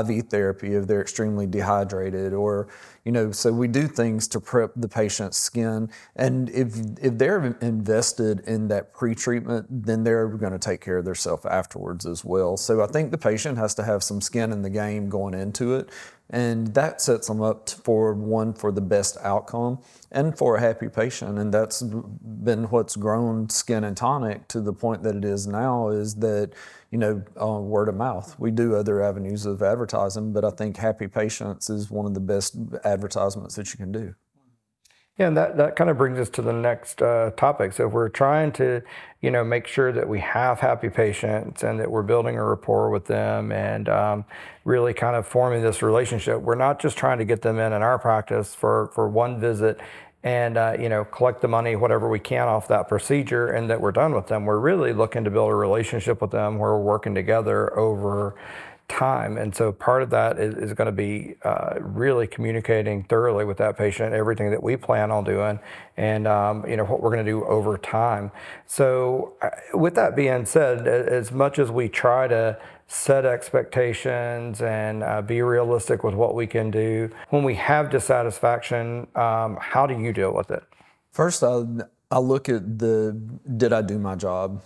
IV 0.00 0.28
therapy 0.28 0.74
if 0.74 0.86
they're 0.86 1.02
extremely 1.02 1.46
dehydrated 1.46 2.32
or 2.32 2.68
you 3.04 3.12
know 3.12 3.30
so 3.32 3.52
we 3.52 3.68
do 3.68 3.86
things 3.86 4.26
to 4.28 4.40
prep 4.40 4.72
the 4.76 4.88
patient's 4.88 5.38
skin. 5.38 5.90
And 6.16 6.48
if 6.50 6.76
if 7.00 7.18
they're 7.18 7.56
invested 7.60 8.40
in 8.40 8.68
that 8.68 8.92
pre-treatment 8.94 9.66
then 9.70 10.04
they're 10.04 10.28
going 10.28 10.52
to 10.52 10.58
take 10.58 10.80
care 10.80 10.98
of 10.98 11.04
themselves 11.04 11.44
afterwards 11.46 12.06
as 12.06 12.24
well. 12.24 12.56
So 12.56 12.82
I 12.82 12.86
think 12.86 13.10
the 13.10 13.18
patient 13.18 13.58
has 13.58 13.74
to 13.76 13.84
have 13.84 14.02
some 14.02 14.20
skin 14.20 14.52
in 14.52 14.62
the 14.62 14.70
game 14.70 15.08
going 15.08 15.34
into 15.34 15.74
it 15.74 15.90
and 16.30 16.74
that 16.74 17.00
sets 17.00 17.28
them 17.28 17.42
up 17.42 17.68
for 17.68 18.14
one 18.14 18.54
for 18.54 18.72
the 18.72 18.80
best 18.80 19.16
outcome 19.22 19.78
and 20.10 20.36
for 20.36 20.56
a 20.56 20.60
happy 20.60 20.88
patient. 20.88 21.38
And 21.38 21.52
that's 21.52 21.82
been 21.82 22.64
what's 22.64 22.96
grown 22.96 23.48
skin 23.50 23.84
and 23.84 23.96
tonic 23.96 24.48
to 24.48 24.60
the 24.60 24.72
point 24.72 25.02
that 25.02 25.16
it 25.16 25.24
is 25.24 25.46
now 25.46 25.88
is 25.88 26.16
that 26.16 26.52
you 26.90 26.98
know 26.98 27.22
uh, 27.40 27.60
word 27.60 27.88
of 27.88 27.96
mouth. 27.96 28.38
We 28.38 28.50
do 28.50 28.74
other 28.74 29.02
avenues 29.02 29.46
of 29.46 29.62
advertising 29.62 30.32
but 30.32 30.44
i 30.44 30.50
think 30.50 30.76
happy 30.76 31.08
patients 31.08 31.70
is 31.70 31.90
one 31.90 32.06
of 32.06 32.14
the 32.14 32.20
best 32.20 32.56
advertisements 32.84 33.54
that 33.56 33.72
you 33.72 33.78
can 33.78 33.92
do 33.92 34.14
yeah, 35.18 35.28
and 35.28 35.36
that, 35.36 35.56
that 35.58 35.76
kind 35.76 35.90
of 35.90 35.96
brings 35.96 36.18
us 36.18 36.28
to 36.30 36.42
the 36.42 36.52
next 36.52 37.00
uh, 37.00 37.30
topic. 37.36 37.72
So 37.72 37.86
if 37.86 37.92
we're 37.92 38.08
trying 38.08 38.50
to, 38.52 38.82
you 39.20 39.30
know, 39.30 39.44
make 39.44 39.68
sure 39.68 39.92
that 39.92 40.08
we 40.08 40.18
have 40.18 40.58
happy 40.58 40.88
patients 40.88 41.62
and 41.62 41.78
that 41.78 41.88
we're 41.88 42.02
building 42.02 42.36
a 42.36 42.44
rapport 42.44 42.90
with 42.90 43.06
them 43.06 43.52
and 43.52 43.88
um, 43.88 44.24
really 44.64 44.92
kind 44.92 45.14
of 45.14 45.24
forming 45.24 45.62
this 45.62 45.82
relationship, 45.82 46.40
we're 46.40 46.56
not 46.56 46.80
just 46.80 46.96
trying 46.96 47.18
to 47.18 47.24
get 47.24 47.42
them 47.42 47.60
in 47.60 47.72
in 47.72 47.80
our 47.80 47.96
practice 47.96 48.56
for, 48.56 48.90
for 48.92 49.08
one 49.08 49.38
visit 49.38 49.80
and 50.24 50.56
uh, 50.56 50.74
you 50.80 50.88
know 50.88 51.04
collect 51.04 51.42
the 51.42 51.48
money 51.48 51.76
whatever 51.76 52.08
we 52.08 52.18
can 52.18 52.48
off 52.48 52.66
that 52.66 52.88
procedure 52.88 53.48
and 53.48 53.68
that 53.68 53.78
we're 53.78 53.92
done 53.92 54.14
with 54.14 54.26
them 54.26 54.46
we're 54.46 54.58
really 54.58 54.94
looking 54.94 55.22
to 55.22 55.30
build 55.30 55.50
a 55.50 55.54
relationship 55.54 56.22
with 56.22 56.30
them 56.30 56.58
where 56.58 56.72
we're 56.72 56.82
working 56.82 57.14
together 57.14 57.78
over 57.78 58.34
time. 58.88 59.38
And 59.38 59.54
so 59.54 59.72
part 59.72 60.02
of 60.02 60.10
that 60.10 60.38
is, 60.38 60.54
is 60.56 60.72
going 60.74 60.86
to 60.86 60.92
be 60.92 61.36
uh, 61.42 61.76
really 61.80 62.26
communicating 62.26 63.04
thoroughly 63.04 63.44
with 63.44 63.56
that 63.56 63.76
patient 63.76 64.14
everything 64.14 64.50
that 64.50 64.62
we 64.62 64.76
plan 64.76 65.10
on 65.10 65.24
doing 65.24 65.58
and 65.96 66.26
um, 66.26 66.68
you 66.68 66.76
know 66.76 66.84
what 66.84 67.00
we're 67.00 67.10
going 67.10 67.24
to 67.24 67.30
do 67.30 67.44
over 67.46 67.78
time. 67.78 68.30
So 68.66 69.34
uh, 69.40 69.50
with 69.72 69.94
that 69.94 70.16
being 70.16 70.44
said, 70.44 70.86
as 70.86 71.32
much 71.32 71.58
as 71.58 71.70
we 71.70 71.88
try 71.88 72.28
to 72.28 72.58
set 72.86 73.24
expectations 73.24 74.60
and 74.60 75.02
uh, 75.02 75.22
be 75.22 75.40
realistic 75.40 76.04
with 76.04 76.14
what 76.14 76.34
we 76.34 76.46
can 76.46 76.70
do, 76.70 77.10
when 77.30 77.42
we 77.42 77.54
have 77.54 77.90
dissatisfaction, 77.90 79.06
um, 79.14 79.56
how 79.60 79.86
do 79.86 79.98
you 79.98 80.12
deal 80.12 80.34
with 80.34 80.50
it? 80.50 80.62
First, 81.10 81.42
I, 81.42 81.62
I 82.10 82.18
look 82.18 82.48
at 82.48 82.78
the 82.78 83.12
did 83.56 83.72
I 83.72 83.82
do 83.82 83.98
my 83.98 84.14
job? 84.14 84.62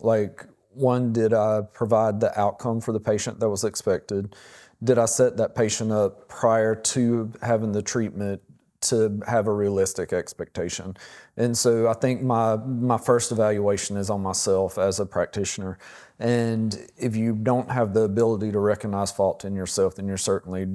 Like 0.00 0.44
one, 0.74 1.12
did 1.12 1.32
I 1.32 1.62
provide 1.72 2.20
the 2.20 2.38
outcome 2.38 2.80
for 2.80 2.92
the 2.92 3.00
patient 3.00 3.40
that 3.40 3.48
was 3.48 3.64
expected? 3.64 4.34
Did 4.82 4.98
I 4.98 5.06
set 5.06 5.36
that 5.36 5.54
patient 5.54 5.92
up 5.92 6.28
prior 6.28 6.74
to 6.74 7.32
having 7.42 7.72
the 7.72 7.82
treatment 7.82 8.42
to 8.82 9.20
have 9.28 9.46
a 9.46 9.52
realistic 9.52 10.12
expectation? 10.12 10.96
And 11.36 11.56
so 11.56 11.88
I 11.88 11.94
think 11.94 12.22
my 12.22 12.56
my 12.56 12.98
first 12.98 13.32
evaluation 13.32 13.96
is 13.96 14.10
on 14.10 14.22
myself 14.22 14.78
as 14.78 14.98
a 14.98 15.06
practitioner. 15.06 15.78
And 16.18 16.86
if 16.96 17.16
you 17.16 17.34
don't 17.34 17.70
have 17.70 17.94
the 17.94 18.02
ability 18.02 18.52
to 18.52 18.58
recognize 18.58 19.10
fault 19.10 19.44
in 19.44 19.56
yourself, 19.56 19.96
then 19.96 20.06
you're 20.06 20.16
certainly 20.16 20.66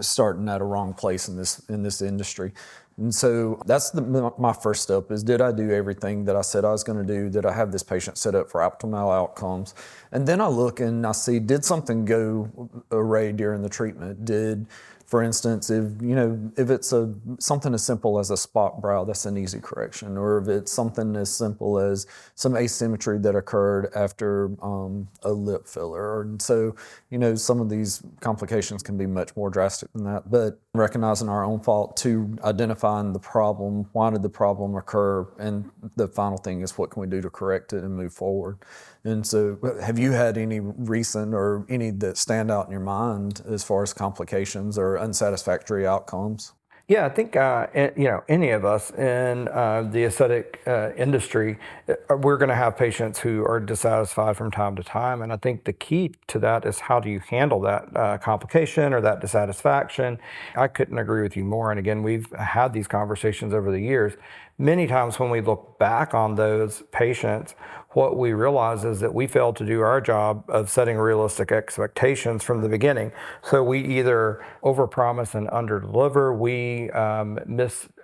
starting 0.00 0.48
at 0.48 0.60
a 0.60 0.64
wrong 0.64 0.94
place 0.94 1.28
in 1.28 1.36
this 1.36 1.60
in 1.68 1.82
this 1.82 2.02
industry. 2.02 2.52
And 3.00 3.14
so 3.14 3.58
that's 3.64 3.90
the, 3.90 4.32
my 4.38 4.52
first 4.52 4.82
step 4.82 5.10
is 5.10 5.22
did 5.24 5.40
I 5.40 5.52
do 5.52 5.70
everything 5.70 6.26
that 6.26 6.36
I 6.36 6.42
said 6.42 6.66
I 6.66 6.70
was 6.70 6.84
going 6.84 6.98
to 6.98 7.14
do? 7.14 7.30
Did 7.30 7.46
I 7.46 7.52
have 7.52 7.72
this 7.72 7.82
patient 7.82 8.18
set 8.18 8.34
up 8.34 8.50
for 8.50 8.60
optimal 8.60 9.10
outcomes? 9.12 9.74
And 10.12 10.28
then 10.28 10.38
I 10.38 10.48
look 10.48 10.80
and 10.80 11.06
I 11.06 11.12
see 11.12 11.38
did 11.40 11.64
something 11.64 12.04
go 12.04 12.68
array 12.92 13.32
during 13.32 13.62
the 13.62 13.70
treatment? 13.70 14.26
Did 14.26 14.66
for 15.10 15.24
instance, 15.24 15.70
if 15.70 16.00
you 16.00 16.14
know 16.14 16.52
if 16.56 16.70
it's 16.70 16.92
a 16.92 17.12
something 17.40 17.74
as 17.74 17.82
simple 17.82 18.20
as 18.20 18.30
a 18.30 18.34
Spock 18.34 18.80
brow, 18.80 19.02
that's 19.02 19.26
an 19.26 19.36
easy 19.36 19.58
correction, 19.58 20.16
or 20.16 20.38
if 20.38 20.46
it's 20.46 20.70
something 20.70 21.16
as 21.16 21.34
simple 21.34 21.80
as 21.80 22.06
some 22.36 22.56
asymmetry 22.56 23.18
that 23.18 23.34
occurred 23.34 23.90
after 23.96 24.52
um, 24.62 25.08
a 25.24 25.32
lip 25.32 25.66
filler, 25.66 26.22
and 26.22 26.40
so 26.40 26.76
you 27.10 27.18
know 27.18 27.34
some 27.34 27.60
of 27.60 27.68
these 27.68 28.04
complications 28.20 28.84
can 28.84 28.96
be 28.96 29.04
much 29.04 29.34
more 29.34 29.50
drastic 29.50 29.92
than 29.94 30.04
that. 30.04 30.30
But 30.30 30.60
recognizing 30.74 31.28
our 31.28 31.42
own 31.42 31.58
fault 31.58 31.96
to 31.98 32.38
identifying 32.44 33.12
the 33.12 33.18
problem, 33.18 33.88
why 33.92 34.10
did 34.10 34.22
the 34.22 34.30
problem 34.30 34.76
occur, 34.76 35.26
and 35.40 35.68
the 35.96 36.06
final 36.06 36.38
thing 36.38 36.60
is 36.60 36.78
what 36.78 36.90
can 36.90 37.00
we 37.00 37.08
do 37.08 37.20
to 37.20 37.30
correct 37.30 37.72
it 37.72 37.82
and 37.82 37.96
move 37.96 38.12
forward. 38.12 38.58
And 39.04 39.26
so, 39.26 39.58
have 39.82 39.98
you 39.98 40.12
had 40.12 40.36
any 40.36 40.60
recent 40.60 41.34
or 41.34 41.64
any 41.68 41.90
that 41.90 42.18
stand 42.18 42.50
out 42.50 42.66
in 42.66 42.72
your 42.72 42.80
mind 42.80 43.42
as 43.48 43.64
far 43.64 43.82
as 43.82 43.94
complications 43.94 44.76
or 44.76 44.98
unsatisfactory 44.98 45.86
outcomes? 45.86 46.52
Yeah, 46.90 47.06
I 47.06 47.08
think 47.08 47.36
uh, 47.36 47.68
you 47.74 48.08
know 48.08 48.24
any 48.28 48.50
of 48.50 48.64
us 48.64 48.90
in 48.90 49.46
uh, 49.46 49.82
the 49.82 50.02
aesthetic 50.06 50.60
uh, 50.66 50.90
industry, 50.96 51.56
uh, 51.88 52.16
we're 52.16 52.36
going 52.36 52.48
to 52.48 52.56
have 52.56 52.76
patients 52.76 53.20
who 53.20 53.44
are 53.46 53.60
dissatisfied 53.60 54.36
from 54.36 54.50
time 54.50 54.74
to 54.74 54.82
time, 54.82 55.22
and 55.22 55.32
I 55.32 55.36
think 55.36 55.66
the 55.66 55.72
key 55.72 56.10
to 56.26 56.40
that 56.40 56.66
is 56.66 56.80
how 56.80 56.98
do 56.98 57.08
you 57.08 57.20
handle 57.20 57.60
that 57.60 57.96
uh, 57.96 58.18
complication 58.18 58.92
or 58.92 59.00
that 59.02 59.20
dissatisfaction. 59.20 60.18
I 60.56 60.66
couldn't 60.66 60.98
agree 60.98 61.22
with 61.22 61.36
you 61.36 61.44
more. 61.44 61.70
And 61.70 61.78
again, 61.78 62.02
we've 62.02 62.28
had 62.32 62.72
these 62.72 62.88
conversations 62.88 63.54
over 63.54 63.70
the 63.70 63.80
years. 63.80 64.14
Many 64.58 64.88
times 64.88 65.20
when 65.20 65.30
we 65.30 65.40
look 65.40 65.78
back 65.78 66.12
on 66.12 66.34
those 66.34 66.82
patients, 66.90 67.54
what 67.92 68.16
we 68.16 68.32
realize 68.32 68.84
is 68.84 69.00
that 69.00 69.12
we 69.12 69.26
failed 69.26 69.56
to 69.56 69.66
do 69.66 69.80
our 69.80 70.00
job 70.00 70.44
of 70.48 70.70
setting 70.70 70.96
realistic 70.96 71.50
expectations 71.50 72.44
from 72.44 72.60
the 72.60 72.68
beginning. 72.68 73.12
So 73.42 73.64
we 73.64 73.80
either 73.80 74.44
overpromise 74.62 75.34
and 75.34 75.48
underdeliver, 75.48 76.36
we 76.36 76.90
um. 76.90 77.38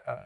Uh, 0.07 0.17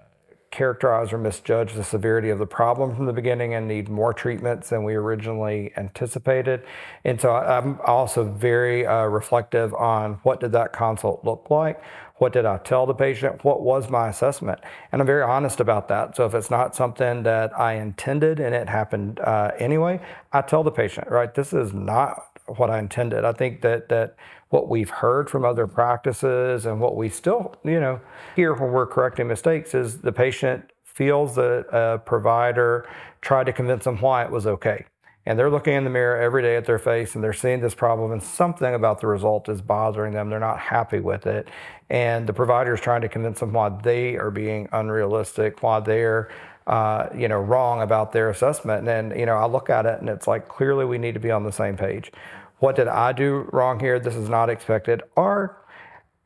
or 0.59 1.19
misjudge 1.19 1.75
the 1.75 1.85
severity 1.85 2.29
of 2.29 2.39
the 2.39 2.47
problem 2.47 2.95
from 2.95 3.07
the 3.07 3.13
beginning 3.13 3.55
and 3.55 3.69
need 3.69 3.89
more 3.89 4.13
treatments 4.13 4.71
than 4.71 4.83
we 4.83 4.95
originally 4.95 5.73
anticipated. 5.77 6.65
And 7.05 7.21
so 7.21 7.33
I'm 7.35 7.79
also 7.87 8.25
very 8.25 8.85
uh, 8.85 9.05
reflective 9.05 9.73
on 9.75 10.15
what 10.25 10.41
did 10.41 10.53
that 10.53 10.73
consult 10.73 11.25
look 11.25 11.47
like? 11.51 11.81
What 12.21 12.35
did 12.35 12.45
I 12.45 12.59
tell 12.59 12.85
the 12.85 12.93
patient? 12.93 13.45
What 13.45 13.63
was 13.63 13.89
my 13.89 14.11
assessment? 14.11 14.61
And 14.93 15.01
I'm 15.01 15.07
very 15.07 15.23
honest 15.23 15.59
about 15.59 15.89
that. 15.89 16.15
So 16.17 16.27
if 16.27 16.35
it's 16.35 16.51
not 16.51 16.77
something 16.77 17.23
that 17.23 17.59
I 17.59 17.77
intended 17.77 18.39
and 18.41 18.55
it 18.55 18.69
happened 18.69 19.21
uh, 19.21 19.53
anyway, 19.59 20.01
I 20.31 20.43
tell 20.43 20.63
the 20.63 20.71
patient, 20.71 21.09
right, 21.11 21.35
this 21.35 21.55
is 21.55 21.73
not 21.73 22.39
what 22.45 22.69
I 22.69 22.79
intended. 22.79 23.25
I 23.25 23.33
think 23.33 23.63
that 23.63 23.89
that 23.89 24.17
what 24.51 24.69
we've 24.69 24.91
heard 24.91 25.31
from 25.31 25.47
other 25.47 25.67
practices 25.67 26.67
and 26.67 26.79
what 26.79 26.95
we 26.95 27.09
still, 27.09 27.55
you 27.65 27.81
know, 27.81 28.03
hear 28.37 28.53
when 28.53 28.71
we're 28.71 28.87
correcting 28.87 29.27
mistakes 29.27 29.75
is 29.75 30.03
the 30.03 30.13
patient 30.13 30.73
feels 30.85 31.37
that 31.37 31.65
a 31.73 32.01
provider 32.01 32.87
tried 33.23 33.45
to 33.45 33.53
convince 33.55 33.85
them 33.85 33.97
why 33.97 34.25
it 34.25 34.31
was 34.31 34.47
okay 34.47 34.85
and 35.27 35.39
they're 35.39 35.51
looking 35.51 35.75
in 35.75 35.85
the 35.85 35.91
mirror 35.91 36.21
every 36.21 36.43
day 36.43 36.57
at 36.57 36.65
their 36.65 36.79
face 36.79 37.15
and 37.15 37.23
they're 37.23 37.33
seeing 37.33 37.61
this 37.61 37.75
problem 37.75 38.11
and 38.13 38.23
something 38.23 38.75
about 38.75 39.01
the 39.01 39.07
result 39.07 39.49
is 39.49 39.61
bothering 39.61 40.15
them. 40.15 40.31
They're 40.31 40.41
not 40.41 40.59
happy 40.59 41.01
with 41.01 41.27
it. 41.27 41.49
And 41.91 42.27
the 42.27 42.33
provider 42.33 42.75
is 42.75 42.81
trying 42.81 43.03
to 43.03 43.09
convince 43.09 43.41
them 43.41 43.53
why 43.53 43.69
they 43.69 44.17
are 44.17 44.31
being 44.31 44.69
unrealistic 44.73 45.63
why 45.63 45.81
they're 45.81 46.31
uh, 46.67 47.09
you 47.15 47.29
know 47.29 47.39
wrong 47.41 47.83
about 47.83 48.13
their 48.13 48.31
assessment. 48.31 48.81
And 48.81 48.89
then, 48.89 49.19
you 49.19 49.27
know 49.27 49.37
i 49.37 49.47
look 49.47 49.71
at 49.71 49.87
it 49.87 50.01
and 50.01 50.09
it's 50.09 50.27
like 50.27 50.49
clearly 50.49 50.85
we 50.85 50.99
need 50.99 51.15
to 51.15 51.21
be 51.21 51.31
on 51.31 51.45
the 51.45 51.53
same 51.53 51.77
page. 51.77 52.13
What 52.59 52.77
did 52.77 52.89
i 52.89 53.13
do 53.13 53.49
wrong 53.53 53.79
here? 53.81 53.99
This 54.01 54.17
is 54.17 54.29
not 54.29 54.49
expected. 54.49 55.03
Or 55.17 55.60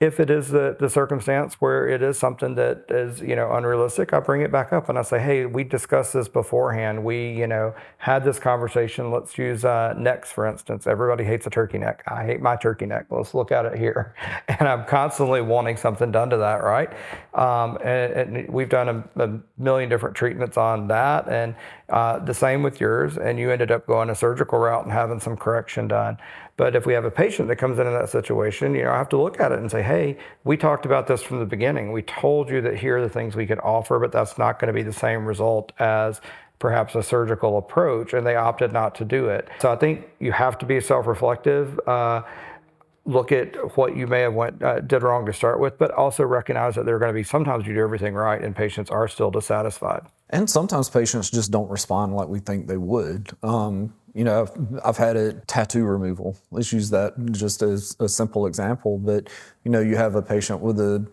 if 0.01 0.21
it 0.21 0.31
is 0.31 0.49
the, 0.49 0.77
the 0.79 0.91
circumstance 0.91 1.55
where 1.55 1.89
it 1.89 2.03
is 2.03 2.19
something 2.19 2.55
that 2.57 2.85
is 2.89 3.21
you 3.21 3.37
know 3.37 3.53
unrealistic 3.53 4.13
i 4.13 4.21
bring 4.21 4.43
it 4.43 4.51
back 4.51 4.73
up 4.73 4.89
and 4.89 4.99
i 4.99 5.03
say 5.03 5.19
hey 5.19 5.47
we 5.47 5.65
discussed 5.65 6.13
this 6.13 6.29
beforehand. 6.29 7.05
We 7.05 7.31
you 7.31 7.47
know 7.47 7.75
had 7.99 8.25
this 8.25 8.39
conversation. 8.39 9.11
Let's 9.11 9.39
use 9.39 9.65
uh, 9.65 9.95
necks 9.97 10.31
for 10.33 10.47
instance. 10.47 10.87
Everybody 10.87 11.25
hates 11.25 11.47
a 11.47 11.51
turkey 11.51 11.79
neck. 11.79 12.03
I 12.07 12.25
hate 12.25 12.41
my 12.41 12.57
turkey 12.57 12.87
neck. 12.87 13.07
Let's 13.11 13.35
look 13.35 13.53
at 13.53 13.65
it 13.65 13.79
here. 13.79 14.15
And 14.47 14.69
i'm 14.69 14.85
constantly 14.85 15.41
wanting 15.41 15.77
something 15.77 16.13
done 16.13 16.31
to 16.31 16.37
that 16.37 16.63
right? 16.63 16.91
Um, 17.35 17.79
and, 17.83 18.13
and, 18.13 18.49
we've 18.49 18.69
done 18.69 18.89
a, 19.17 19.25
a, 19.25 19.41
million 19.59 19.89
different 19.89 20.15
treatments 20.15 20.57
on 20.57 20.89
that. 20.89 21.29
And 21.29 21.55
uh, 21.89 22.19
the 22.21 22.35
same 22.35 22.63
with 22.63 22.81
yours. 22.81 23.17
And 23.17 23.39
you 23.39 23.51
ended 23.51 23.71
up 23.71 23.87
going 23.87 24.11
a 24.11 24.15
surgical 24.15 24.59
route 24.59 24.85
and 24.85 24.93
having 24.93 25.19
some 25.19 25.37
correction 25.37 25.89
done 25.89 26.19
but 26.57 26.77
if 26.77 26.87
we 26.87 26.93
have 26.93 27.05
a 27.05 27.11
patient 27.11 27.49
that 27.49 27.57
comes 27.57 27.79
into 27.79 27.91
that 27.91 28.09
situation, 28.09 28.75
you 28.75 28.85
know, 28.85 28.93
I 28.93 28.99
have 28.99 29.09
to 29.11 29.21
look 29.21 29.41
at 29.41 29.51
it 29.51 29.59
and 29.59 29.71
say, 29.71 29.83
hey, 29.83 30.17
we 30.45 30.57
talked 30.57 30.87
about 30.87 31.07
this 31.07 31.23
from 31.23 31.41
the 31.41 31.47
beginning. 31.47 31.91
We 31.91 32.03
told 32.03 32.49
you 32.49 32.61
that 32.61 32.77
here 32.77 32.99
are 32.99 33.01
the 33.01 33.09
things 33.09 33.35
we 33.35 33.47
could 33.47 33.59
offer, 33.61 33.99
but 33.99 34.13
that's 34.13 34.39
not 34.39 34.61
going 34.61 34.69
to 34.69 34.73
be 34.73 34.83
the 34.83 34.93
same 34.93 35.27
result 35.27 35.73
as 35.79 36.21
perhaps 36.61 36.95
a 36.95 37.03
surgical 37.03 37.59
approach, 37.59 38.15
and 38.15 38.25
they 38.25 38.37
opted 38.37 38.73
not 38.73 38.95
to 38.95 39.05
do 39.05 39.29
it. 39.29 39.49
So 39.59 39.73
I 39.73 39.77
think 39.77 40.09
you 40.21 40.33
have 40.33 40.57
to 40.59 40.67
be 40.67 40.81
self-reflective. 40.81 41.81
Uh, 41.87 42.23
look 43.05 43.33
at 43.33 43.77
what 43.77 43.97
you 43.97 44.07
may 44.07 44.21
have 44.21 44.35
went 44.35 44.63
uh, 44.63 44.81
did 44.81 45.03
wrong 45.03 45.27
to 45.27 45.33
start 45.33 45.61
with, 45.61 45.77
but 45.77 45.91
also 45.91 46.25
recognize 46.25 46.77
that 46.77 46.87
there 46.87 46.95
are 46.95 46.99
going 46.99 47.11
to 47.11 47.15
be 47.15 47.25
sometimes 47.25 47.67
you 47.67 47.75
do 47.75 47.81
everything 47.81 48.15
right 48.15 48.43
and 48.43 48.55
patients 48.55 48.91
are 48.91 49.09
still 49.09 49.31
dissatisfied. 49.31 50.03
And 50.31 50.49
sometimes 50.49 50.89
patients 50.89 51.31
just 51.31 51.51
don't 51.51 51.71
respond 51.71 52.15
like 52.15 52.29
we 52.29 52.41
think 52.41 52.67
they 52.67 52.77
would. 52.77 53.31
Um, 53.43 53.95
you 54.15 54.25
know, 54.25 54.43
I've, 54.43 54.81
I've, 54.85 54.97
had 54.97 55.17
a 55.17 55.33
tattoo 55.33 55.85
removal. 55.85 56.37
Let's 56.51 56.73
use 56.73 56.91
that 56.91 57.15
just 57.33 57.63
as 57.63 57.97
a 58.01 58.09
simple 58.09 58.47
example. 58.47 58.99
But 58.99 59.29
you 59.65 59.71
know, 59.71 59.81
you 59.81 59.97
have 59.97 60.15
a 60.15 60.23
patient 60.23 60.61
with 60.61 60.79
a 60.81 61.07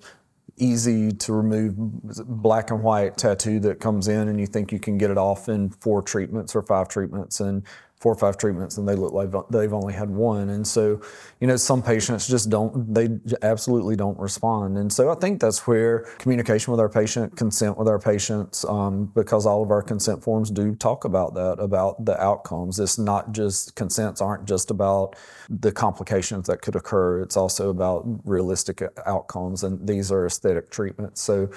easy 0.57 1.11
to 1.11 1.33
remove 1.33 1.73
black 1.77 2.69
and 2.69 2.83
white 2.83 3.17
tattoo 3.17 3.59
that 3.61 3.79
comes 3.79 4.07
in, 4.07 4.27
and 4.27 4.39
you 4.39 4.45
think 4.45 4.71
you 4.71 4.79
can 4.79 4.97
get 4.97 5.09
it 5.09 5.17
off 5.17 5.49
in 5.49 5.71
four 5.71 6.01
treatments 6.01 6.55
or 6.55 6.61
five 6.61 6.87
treatments, 6.87 7.39
and 7.39 7.63
four 8.01 8.11
or 8.11 8.15
five 8.15 8.35
treatments 8.35 8.79
and 8.79 8.87
they 8.89 8.95
look 8.95 9.13
like 9.13 9.29
they've 9.51 9.73
only 9.73 9.93
had 9.93 10.09
one. 10.09 10.49
And 10.49 10.67
so, 10.67 10.99
you 11.39 11.45
know, 11.45 11.55
some 11.55 11.83
patients 11.83 12.27
just 12.27 12.49
don't, 12.49 12.91
they 12.91 13.09
absolutely 13.43 13.95
don't 13.95 14.19
respond. 14.19 14.79
And 14.79 14.91
so 14.91 15.11
I 15.11 15.15
think 15.15 15.39
that's 15.39 15.67
where 15.67 15.99
communication 16.17 16.71
with 16.71 16.79
our 16.79 16.89
patient, 16.89 17.37
consent 17.37 17.77
with 17.77 17.87
our 17.87 17.99
patients, 17.99 18.65
um, 18.65 19.11
because 19.13 19.45
all 19.45 19.61
of 19.61 19.69
our 19.69 19.83
consent 19.83 20.23
forms 20.23 20.49
do 20.49 20.73
talk 20.73 21.05
about 21.05 21.35
that, 21.35 21.59
about 21.59 22.03
the 22.03 22.19
outcomes. 22.19 22.79
It's 22.79 22.97
not 22.97 23.33
just, 23.33 23.75
consents 23.75 24.19
aren't 24.19 24.45
just 24.45 24.71
about 24.71 25.15
the 25.47 25.71
complications 25.71 26.47
that 26.47 26.63
could 26.63 26.75
occur, 26.75 27.21
it's 27.21 27.37
also 27.37 27.69
about 27.69 28.03
realistic 28.25 28.81
outcomes. 29.05 29.63
And 29.63 29.87
these 29.87 30.11
are 30.11 30.25
aesthetic 30.25 30.71
treatments. 30.71 31.21
So 31.21 31.51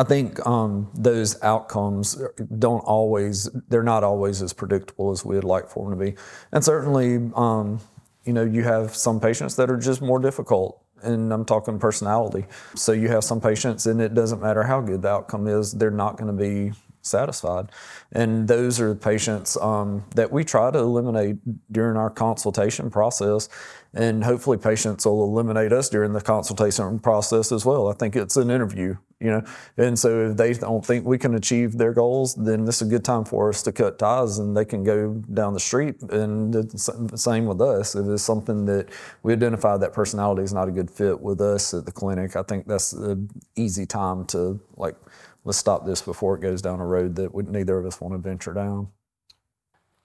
I 0.00 0.02
think 0.02 0.44
um, 0.44 0.90
those 0.94 1.40
outcomes 1.44 2.20
don't 2.58 2.80
always, 2.80 3.48
they're 3.68 3.84
not 3.84 4.02
always 4.02 4.42
as 4.42 4.52
predictable 4.52 5.12
as 5.12 5.24
we'd 5.24 5.44
like 5.44 5.68
to 5.84 5.96
be. 5.96 6.14
And 6.52 6.64
certainly, 6.64 7.30
um, 7.34 7.80
you 8.24 8.32
know, 8.32 8.44
you 8.44 8.64
have 8.64 8.94
some 8.94 9.20
patients 9.20 9.56
that 9.56 9.70
are 9.70 9.76
just 9.76 10.02
more 10.02 10.18
difficult 10.18 10.82
and 11.02 11.32
I'm 11.32 11.44
talking 11.44 11.78
personality. 11.78 12.46
So 12.74 12.92
you 12.92 13.08
have 13.08 13.24
some 13.24 13.40
patients, 13.40 13.86
and 13.86 14.00
it 14.00 14.14
doesn't 14.14 14.40
matter 14.40 14.62
how 14.62 14.80
good 14.80 15.02
the 15.02 15.08
outcome 15.08 15.46
is, 15.46 15.72
they're 15.72 15.90
not 15.90 16.16
going 16.16 16.34
to 16.34 16.42
be 16.42 16.72
satisfied. 17.02 17.70
And 18.12 18.48
those 18.48 18.80
are 18.80 18.88
the 18.90 18.96
patients 18.96 19.56
um, 19.58 20.04
that 20.14 20.32
we 20.32 20.44
try 20.44 20.70
to 20.70 20.78
eliminate 20.78 21.36
during 21.70 21.96
our 21.96 22.10
consultation 22.10 22.90
process. 22.90 23.48
And 23.94 24.24
hopefully, 24.24 24.58
patients 24.58 25.06
will 25.06 25.24
eliminate 25.24 25.72
us 25.72 25.88
during 25.88 26.12
the 26.12 26.20
consultation 26.20 26.98
process 26.98 27.52
as 27.52 27.64
well. 27.64 27.88
I 27.88 27.94
think 27.94 28.16
it's 28.16 28.36
an 28.36 28.50
interview, 28.50 28.96
you 29.20 29.30
know. 29.30 29.42
And 29.76 29.98
so, 29.98 30.30
if 30.30 30.36
they 30.36 30.52
don't 30.54 30.84
think 30.84 31.04
we 31.04 31.18
can 31.18 31.34
achieve 31.34 31.78
their 31.78 31.92
goals, 31.92 32.34
then 32.34 32.64
this 32.64 32.82
is 32.82 32.88
a 32.88 32.90
good 32.90 33.04
time 33.04 33.24
for 33.24 33.48
us 33.48 33.62
to 33.62 33.72
cut 33.72 33.98
ties 33.98 34.38
and 34.38 34.56
they 34.56 34.64
can 34.64 34.84
go 34.84 35.14
down 35.32 35.54
the 35.54 35.60
street. 35.60 36.00
And 36.02 36.52
the 36.52 37.12
same 37.16 37.46
with 37.46 37.60
us. 37.60 37.94
If 37.94 38.06
it's 38.06 38.22
something 38.22 38.66
that 38.66 38.88
we 39.22 39.32
identify 39.32 39.76
that 39.76 39.92
personality 39.92 40.42
is 40.42 40.52
not 40.52 40.68
a 40.68 40.72
good 40.72 40.90
fit 40.90 41.20
with 41.20 41.40
us 41.40 41.74
at 41.74 41.86
the 41.86 41.92
clinic, 41.92 42.36
I 42.36 42.42
think 42.42 42.66
that's 42.66 42.92
an 42.92 43.30
easy 43.56 43.86
time 43.86 44.26
to 44.26 44.60
like 44.76 44.96
let's 45.44 45.58
stop 45.58 45.86
this 45.86 46.02
before 46.02 46.36
it 46.36 46.40
goes 46.40 46.60
down 46.60 46.80
a 46.80 46.86
road 46.86 47.14
that 47.16 47.32
we, 47.34 47.44
neither 47.44 47.78
of 47.78 47.86
us 47.86 48.00
want 48.00 48.14
to 48.14 48.18
venture 48.18 48.52
down. 48.52 48.88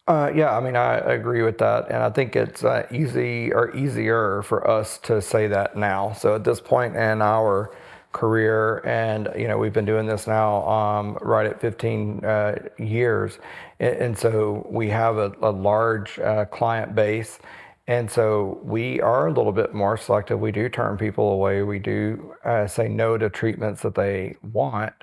Uh, 0.07 0.31
yeah, 0.35 0.55
I 0.55 0.59
mean, 0.59 0.75
I 0.75 0.95
agree 0.97 1.41
with 1.41 1.57
that, 1.59 1.87
and 1.89 1.97
I 1.97 2.09
think 2.09 2.35
it's 2.35 2.63
uh, 2.63 2.87
easy 2.91 3.53
or 3.53 3.75
easier 3.75 4.41
for 4.41 4.67
us 4.69 4.97
to 4.99 5.21
say 5.21 5.47
that 5.47 5.77
now. 5.77 6.13
So 6.13 6.35
at 6.35 6.43
this 6.43 6.59
point 6.59 6.95
in 6.95 7.21
our 7.21 7.73
career, 8.11 8.85
and 8.85 9.29
you 9.37 9.47
know, 9.47 9.57
we've 9.57 9.73
been 9.73 9.85
doing 9.85 10.05
this 10.05 10.27
now 10.27 10.67
um, 10.67 11.17
right 11.21 11.45
at 11.45 11.61
15 11.61 12.25
uh, 12.25 12.55
years, 12.77 13.39
and, 13.79 13.95
and, 13.95 14.17
so 14.17 14.67
we 14.69 14.89
have 14.89 15.17
a, 15.17 15.33
a 15.41 15.51
large 15.51 16.19
uh, 16.19 16.45
client 16.45 16.93
base 16.95 17.39
and 17.91 18.09
so 18.09 18.59
we 18.63 19.01
are 19.01 19.27
a 19.27 19.33
little 19.33 19.51
bit 19.51 19.73
more 19.73 19.97
selective. 19.97 20.39
We 20.39 20.53
do 20.53 20.69
turn 20.69 20.97
people 20.97 21.33
away. 21.33 21.63
We 21.63 21.77
do 21.77 22.35
uh, 22.45 22.67
say 22.67 22.87
no 22.87 23.17
to 23.17 23.29
treatments 23.29 23.81
that 23.81 23.95
they 23.95 24.37
want 24.53 24.93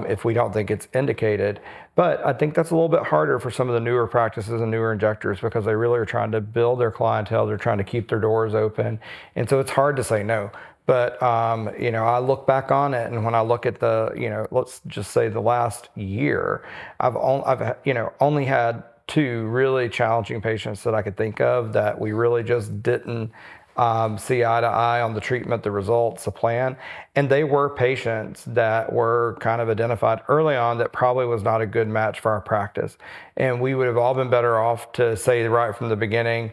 if 0.00 0.24
we 0.24 0.34
don't 0.34 0.52
think 0.52 0.70
it's 0.70 0.86
indicated. 0.94 1.60
But 1.96 2.24
I 2.24 2.34
think 2.34 2.54
that's 2.54 2.70
a 2.70 2.74
little 2.74 2.90
bit 2.90 3.02
harder 3.02 3.40
for 3.40 3.50
some 3.50 3.68
of 3.68 3.74
the 3.74 3.80
newer 3.80 4.06
practices 4.06 4.60
and 4.60 4.70
newer 4.70 4.92
injectors 4.92 5.40
because 5.40 5.64
they 5.64 5.74
really 5.74 5.98
are 5.98 6.04
trying 6.04 6.30
to 6.32 6.40
build 6.40 6.78
their 6.78 6.92
clientele. 6.92 7.46
They're 7.46 7.56
trying 7.56 7.78
to 7.78 7.84
keep 7.84 8.08
their 8.08 8.20
doors 8.20 8.54
open. 8.54 9.00
And 9.34 9.48
so 9.48 9.58
it's 9.58 9.72
hard 9.72 9.96
to 9.96 10.04
say 10.04 10.22
no. 10.22 10.52
But 10.86 11.20
um, 11.22 11.70
you 11.78 11.90
know, 11.90 12.04
I 12.04 12.18
look 12.20 12.46
back 12.46 12.70
on 12.70 12.94
it, 12.94 13.12
and 13.12 13.24
when 13.24 13.34
I 13.34 13.40
look 13.40 13.66
at 13.66 13.80
the, 13.80 14.12
you 14.16 14.30
know, 14.30 14.46
let's 14.50 14.80
just 14.86 15.10
say 15.10 15.28
the 15.28 15.40
last 15.40 15.88
year, 15.96 16.64
I've, 17.00 17.16
on, 17.16 17.42
I've 17.44 17.76
you 17.84 17.92
know 17.92 18.12
only 18.20 18.44
had 18.44 18.84
two 19.06 19.46
really 19.46 19.88
challenging 19.88 20.40
patients 20.40 20.82
that 20.84 20.94
I 20.94 21.02
could 21.02 21.16
think 21.16 21.40
of 21.40 21.72
that 21.74 22.00
we 22.00 22.12
really 22.12 22.42
just 22.42 22.82
didn't 22.82 23.30
um, 23.76 24.16
see 24.16 24.44
eye 24.44 24.60
to 24.60 24.66
eye 24.66 25.02
on 25.02 25.14
the 25.14 25.20
treatment, 25.20 25.62
the 25.62 25.70
results, 25.70 26.24
the 26.24 26.30
plan. 26.30 26.76
And 27.14 27.28
they 27.28 27.44
were 27.44 27.68
patients 27.68 28.44
that 28.46 28.92
were 28.92 29.36
kind 29.40 29.60
of 29.60 29.68
identified 29.68 30.22
early 30.28 30.56
on 30.56 30.78
that 30.78 30.92
probably 30.92 31.26
was 31.26 31.42
not 31.42 31.60
a 31.60 31.66
good 31.66 31.88
match 31.88 32.20
for 32.20 32.32
our 32.32 32.40
practice. 32.40 32.96
And 33.36 33.60
we 33.60 33.74
would 33.74 33.86
have 33.86 33.98
all 33.98 34.14
been 34.14 34.30
better 34.30 34.58
off 34.58 34.92
to 34.92 35.16
say 35.16 35.46
right 35.46 35.76
from 35.76 35.88
the 35.88 35.96
beginning, 35.96 36.52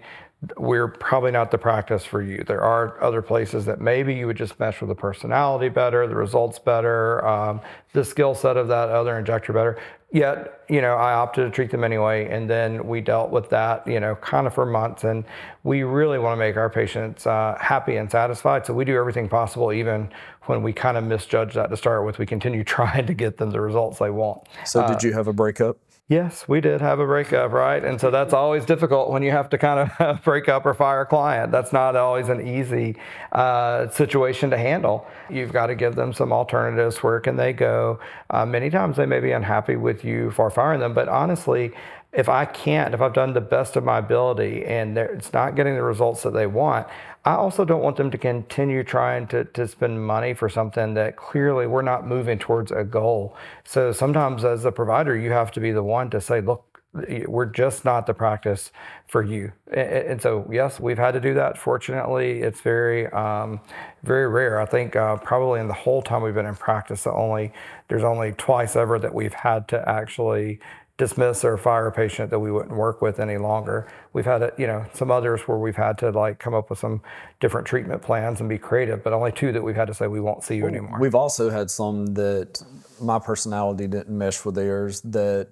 we're 0.57 0.87
probably 0.87 1.31
not 1.31 1.51
the 1.51 1.57
practice 1.57 2.05
for 2.05 2.21
you. 2.21 2.43
There 2.45 2.61
are 2.61 3.01
other 3.01 3.21
places 3.21 3.65
that 3.65 3.79
maybe 3.79 4.13
you 4.13 4.27
would 4.27 4.37
just 4.37 4.59
mesh 4.59 4.81
with 4.81 4.89
the 4.89 4.95
personality 4.95 5.69
better, 5.69 6.07
the 6.07 6.15
results 6.15 6.59
better, 6.59 7.25
um, 7.25 7.61
the 7.93 8.03
skill 8.03 8.35
set 8.35 8.57
of 8.57 8.67
that 8.67 8.89
other 8.89 9.17
injector 9.17 9.53
better. 9.53 9.77
Yet, 10.11 10.61
you 10.69 10.81
know, 10.81 10.95
I 10.95 11.13
opted 11.13 11.45
to 11.45 11.49
treat 11.49 11.71
them 11.71 11.83
anyway, 11.83 12.29
and 12.29 12.47
then 12.47 12.87
we 12.87 13.01
dealt 13.01 13.31
with 13.31 13.49
that, 13.49 13.87
you 13.87 13.99
know, 13.99 14.15
kind 14.15 14.45
of 14.45 14.53
for 14.53 14.65
months. 14.65 15.03
And 15.03 15.23
we 15.63 15.81
really 15.81 16.19
want 16.19 16.33
to 16.33 16.39
make 16.39 16.55
our 16.55 16.69
patients 16.69 17.25
uh, 17.25 17.57
happy 17.59 17.95
and 17.95 18.11
satisfied, 18.11 18.65
so 18.65 18.75
we 18.75 18.85
do 18.85 18.95
everything 18.95 19.27
possible, 19.27 19.73
even 19.73 20.09
when 20.43 20.61
we 20.61 20.71
kind 20.71 20.97
of 20.97 21.03
misjudge 21.03 21.55
that 21.55 21.71
to 21.71 21.77
start 21.77 22.05
with. 22.05 22.19
We 22.19 22.27
continue 22.27 22.63
trying 22.77 23.07
to 23.07 23.13
get 23.13 23.37
them 23.37 23.49
the 23.49 23.61
results 23.61 23.97
they 23.97 24.11
want. 24.11 24.47
So, 24.65 24.81
uh, 24.81 24.87
did 24.93 25.01
you 25.01 25.13
have 25.13 25.27
a 25.27 25.33
breakup? 25.33 25.77
Yes, 26.09 26.49
we 26.49 26.59
did 26.59 26.81
have 26.81 26.99
a 26.99 27.05
breakup, 27.05 27.53
right? 27.53 27.81
And 27.83 27.99
so 27.99 28.11
that's 28.11 28.33
always 28.33 28.65
difficult 28.65 29.09
when 29.09 29.23
you 29.23 29.31
have 29.31 29.49
to 29.51 29.57
kind 29.57 29.89
of 29.89 30.21
break 30.25 30.49
up 30.49 30.65
or 30.65 30.73
fire 30.73 31.01
a 31.01 31.05
client. 31.05 31.49
That's 31.49 31.71
not 31.71 31.95
always 31.95 32.27
an 32.27 32.45
easy 32.45 32.97
uh, 33.31 33.87
situation 33.89 34.49
to 34.49 34.57
handle. 34.57 35.07
You've 35.29 35.53
got 35.53 35.67
to 35.67 35.75
give 35.75 35.95
them 35.95 36.11
some 36.11 36.33
alternatives. 36.33 36.97
Where 36.97 37.21
can 37.21 37.37
they 37.37 37.53
go? 37.53 37.99
Uh, 38.29 38.45
many 38.45 38.69
times 38.69 38.97
they 38.97 39.05
may 39.05 39.21
be 39.21 39.31
unhappy 39.31 39.77
with 39.77 40.03
you 40.03 40.29
for 40.31 40.49
firing 40.49 40.81
them, 40.81 40.93
but 40.93 41.07
honestly, 41.07 41.71
if 42.11 42.27
I 42.27 42.45
can't, 42.45 42.93
if 42.93 43.01
I've 43.01 43.13
done 43.13 43.33
the 43.33 43.41
best 43.41 43.77
of 43.77 43.85
my 43.85 43.97
ability 43.97 44.65
and 44.65 44.97
it's 44.97 45.31
not 45.31 45.55
getting 45.55 45.73
the 45.73 45.83
results 45.83 46.21
that 46.23 46.33
they 46.33 46.47
want, 46.47 46.85
I 47.25 47.35
also 47.35 47.63
don't 47.63 47.81
want 47.81 47.95
them 47.95 48.11
to 48.11 48.17
continue 48.17 48.83
trying 48.83 49.27
to, 49.27 49.45
to 49.45 49.67
spend 49.67 50.05
money 50.05 50.33
for 50.33 50.49
something 50.49 50.93
that 50.95 51.15
clearly 51.15 51.67
we're 51.67 51.81
not 51.81 52.05
moving 52.05 52.37
towards 52.37 52.71
a 52.71 52.83
goal. 52.83 53.37
So 53.63 53.93
sometimes, 53.93 54.43
as 54.43 54.65
a 54.65 54.71
provider, 54.71 55.15
you 55.15 55.31
have 55.31 55.51
to 55.53 55.61
be 55.61 55.71
the 55.71 55.83
one 55.83 56.09
to 56.09 56.19
say, 56.19 56.41
look, 56.41 56.81
we're 57.27 57.47
just 57.47 57.85
not 57.85 58.05
the 58.05 58.13
practice 58.13 58.71
for 59.07 59.23
you. 59.23 59.51
And, 59.73 60.21
so, 60.21 60.47
yes, 60.51 60.79
we've 60.79 60.97
had 60.97 61.13
to 61.13 61.19
do 61.19 61.33
that. 61.33 61.57
Fortunately, 61.57 62.41
it's 62.41 62.61
very, 62.61 63.07
um, 63.07 63.61
very 64.03 64.27
rare. 64.27 64.61
I 64.61 64.65
think 64.65 64.95
uh, 64.95 65.15
probably 65.17 65.59
in 65.59 65.67
the 65.67 65.73
whole 65.73 66.03
time 66.03 66.21
we've 66.21 66.35
been 66.35 66.45
in 66.45 66.55
practice, 66.55 67.07
only 67.07 67.51
there's 67.87 68.03
only 68.03 68.33
twice 68.33 68.75
ever 68.75 68.99
that 68.99 69.13
we've 69.13 69.33
had 69.33 69.67
to 69.69 69.89
actually 69.89 70.59
dismiss 70.97 71.43
or 71.43 71.57
fire 71.57 71.87
a 71.87 71.91
patient 71.91 72.29
that 72.29 72.39
we 72.39 72.51
wouldn't 72.51 72.75
work 72.75 73.01
with 73.01 73.19
any 73.19 73.37
longer. 73.37 73.87
We've 74.13 74.25
had, 74.25 74.51
you 74.57 74.67
know, 74.67 74.85
some 74.93 75.09
others 75.09 75.41
where 75.47 75.57
we've 75.57 75.75
had 75.75 75.97
to 75.99 76.11
like 76.11 76.37
come 76.39 76.53
up 76.53 76.69
with 76.69 76.79
some 76.79 77.01
different 77.39 77.65
treatment 77.65 78.01
plans 78.03 78.39
and 78.39 78.47
be 78.47 78.59
creative, 78.59 79.03
but 79.03 79.11
only 79.11 79.31
two 79.31 79.51
that 79.53 79.63
we've 79.63 79.75
had 79.75 79.87
to 79.87 79.93
say 79.93 80.05
we 80.05 80.19
won't 80.19 80.43
see 80.43 80.55
you 80.55 80.67
anymore. 80.67 80.99
We've 80.99 81.15
also 81.15 81.49
had 81.49 81.71
some 81.71 82.13
that 82.13 82.63
my 83.01 83.17
personality 83.17 83.87
didn't 83.87 84.15
mesh 84.15 84.45
with 84.45 84.53
theirs 84.55 85.01
that 85.01 85.49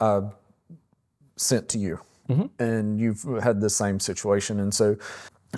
I 0.00 0.22
sent 1.36 1.68
to 1.70 1.78
you. 1.78 2.00
Mm-hmm. 2.28 2.62
And 2.62 3.00
you've 3.00 3.22
had 3.42 3.60
the 3.60 3.70
same 3.70 4.00
situation. 4.00 4.60
And 4.60 4.72
so 4.72 4.96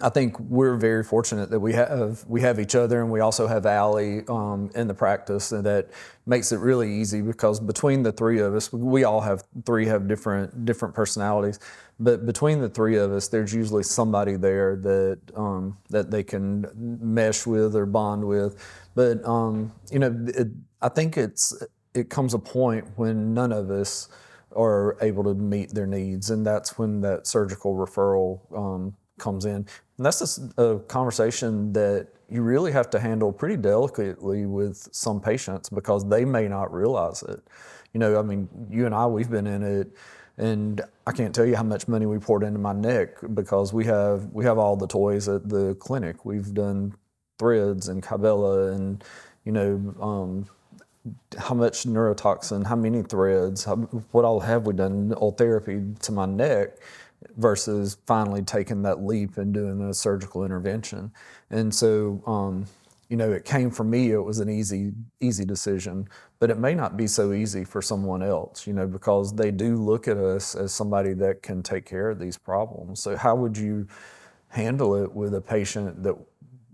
I 0.03 0.09
think 0.09 0.39
we're 0.41 0.77
very 0.77 1.03
fortunate 1.03 1.51
that 1.51 1.61
we 1.61 1.73
have 1.73 2.25
we 2.27 2.41
have 2.43 2.61
each 2.61 2.75
other, 2.75 3.01
and 3.01 3.11
we 3.11 3.21
also 3.21 3.47
have 3.47 3.67
Allie 3.67 4.25
um, 4.29 4.71
in 4.75 4.89
the 4.89 4.95
practice, 4.95 5.53
and 5.53 5.65
that 5.65 5.91
makes 6.27 6.53
it 6.53 6.59
really 6.59 6.93
easy 6.93 7.23
because 7.23 7.61
between 7.61 8.03
the 8.03 8.13
three 8.13 8.41
of 8.41 8.55
us, 8.55 8.73
we 8.73 9.05
all 9.05 9.21
have 9.21 9.45
three 9.65 9.87
have 9.87 10.09
different 10.09 10.65
different 10.65 10.95
personalities, 10.95 11.61
but 11.99 12.27
between 12.27 12.61
the 12.61 12.69
three 12.69 12.97
of 12.97 13.13
us, 13.13 13.29
there's 13.29 13.55
usually 13.55 13.83
somebody 13.83 14.37
there 14.37 14.77
that 14.77 15.19
um, 15.35 15.79
that 15.89 16.11
they 16.11 16.23
can 16.23 16.67
mesh 16.77 17.47
with 17.47 17.75
or 17.75 17.87
bond 17.87 18.25
with. 18.25 18.63
But 18.95 19.25
um, 19.25 19.73
you 19.91 19.99
know, 19.99 20.15
it, 20.29 20.49
I 20.83 20.89
think 20.89 21.17
it's 21.17 21.57
it 21.95 22.11
comes 22.11 22.35
a 22.35 22.39
point 22.39 22.87
when 22.97 23.33
none 23.33 23.53
of 23.53 23.71
us 23.71 24.09
are 24.55 24.97
able 25.01 25.25
to 25.25 25.35
meet 25.35 25.71
their 25.75 25.87
needs, 25.87 26.31
and 26.31 26.47
that's 26.47 26.79
when 26.79 27.01
that 27.03 27.27
surgical 27.27 27.75
referral 27.75 28.41
um, 28.57 28.95
comes 29.19 29.45
in. 29.45 29.67
And 29.97 30.05
that's 30.05 30.39
a 30.59 30.79
conversation 30.89 31.73
that 31.73 32.09
you 32.29 32.43
really 32.43 32.73
have 32.73 32.91
to 32.91 33.01
handle 33.01 33.33
pretty 33.33 33.57
delicately 33.57 34.47
with 34.47 34.89
some 34.93 35.21
patients 35.21 35.71
because 35.71 36.07
they 36.09 36.25
may 36.25 36.49
not 36.49 36.73
realize 36.73 37.23
it. 37.23 37.41
You 37.93 38.01
know, 38.01 38.19
I 38.19 38.23
mean, 38.23 38.49
you 38.71 38.85
and 38.85 38.95
I, 38.95 39.07
we've 39.07 39.31
been 39.31 39.47
in 39.47 39.63
it, 39.63 39.97
and 40.37 40.83
I 41.07 41.13
can't 41.13 41.35
tell 41.35 41.47
you 41.47 41.57
how 41.57 41.63
much 41.63 41.89
money 41.89 42.05
we 42.05 42.19
poured 42.19 42.43
into 42.43 42.59
my 42.59 42.75
neck 42.75 43.17
because 43.33 43.73
we 43.73 43.87
have 43.87 44.27
we 44.33 44.45
have 44.45 44.59
all 44.59 44.77
the 44.77 44.87
toys 44.87 45.29
at 45.29 45.49
the 45.49 45.75
clinic. 45.77 46.27
We've 46.27 46.53
done 46.53 46.95
threads 47.39 47.89
and 47.89 48.03
Kybella 48.03 48.75
and 48.75 49.03
you 49.45 49.53
know 49.53 49.95
um, 49.99 50.47
how 51.39 51.55
much 51.55 51.85
neurotoxin, 51.85 52.67
how 52.67 52.77
many 52.77 53.03
threads, 53.03 53.65
how, 53.65 53.77
what 54.13 54.25
all 54.25 54.41
have 54.41 54.67
we 54.67 54.75
done 54.75 55.13
all 55.15 55.33
therapy 55.33 55.83
to 56.01 56.13
my 56.13 56.27
neck 56.27 56.77
versus 57.37 57.99
finally 58.07 58.43
taking 58.43 58.83
that 58.83 59.03
leap 59.03 59.37
and 59.37 59.53
doing 59.53 59.81
a 59.83 59.95
surgical 59.95 60.45
intervention. 60.45 61.13
And 61.51 61.75
so, 61.75 62.23
um, 62.27 62.67
you 63.09 63.17
know, 63.17 63.31
it 63.31 63.45
came 63.45 63.71
for 63.71 63.85
me, 63.85 64.11
it 64.11 64.19
was 64.19 64.41
an 64.41 64.49
easy, 64.49 64.93
easy 65.21 65.45
decision, 65.45 66.09
but 66.41 66.51
it 66.51 66.59
may 66.59 66.75
not 66.75 66.97
be 66.97 67.07
so 67.07 67.33
easy 67.33 67.65
for 67.65 67.81
someone 67.81 68.23
else, 68.23 68.67
you 68.67 68.73
know, 68.73 68.87
because 68.87 69.35
they 69.35 69.51
do 69.51 69.77
look 69.77 70.09
at 70.09 70.17
us 70.17 70.55
as 70.55 70.73
somebody 70.73 71.13
that 71.15 71.43
can 71.43 71.63
take 71.63 71.85
care 71.85 72.11
of 72.11 72.19
these 72.19 72.37
problems. 72.37 73.01
So, 73.01 73.17
how 73.17 73.37
would 73.37 73.57
you 73.57 73.87
handle 74.49 74.97
it 74.97 75.13
with 75.13 75.35
a 75.35 75.41
patient 75.41 76.03
that 76.03 76.17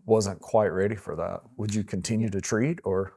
wasn't 0.07 0.40
quite 0.40 0.68
ready 0.68 0.96
for 0.96 1.16
that? 1.16 1.42
Would 1.57 1.75
you 1.75 1.85
continue 1.85 2.31
to 2.31 2.40
treat 2.40 2.81
or? 2.85 3.14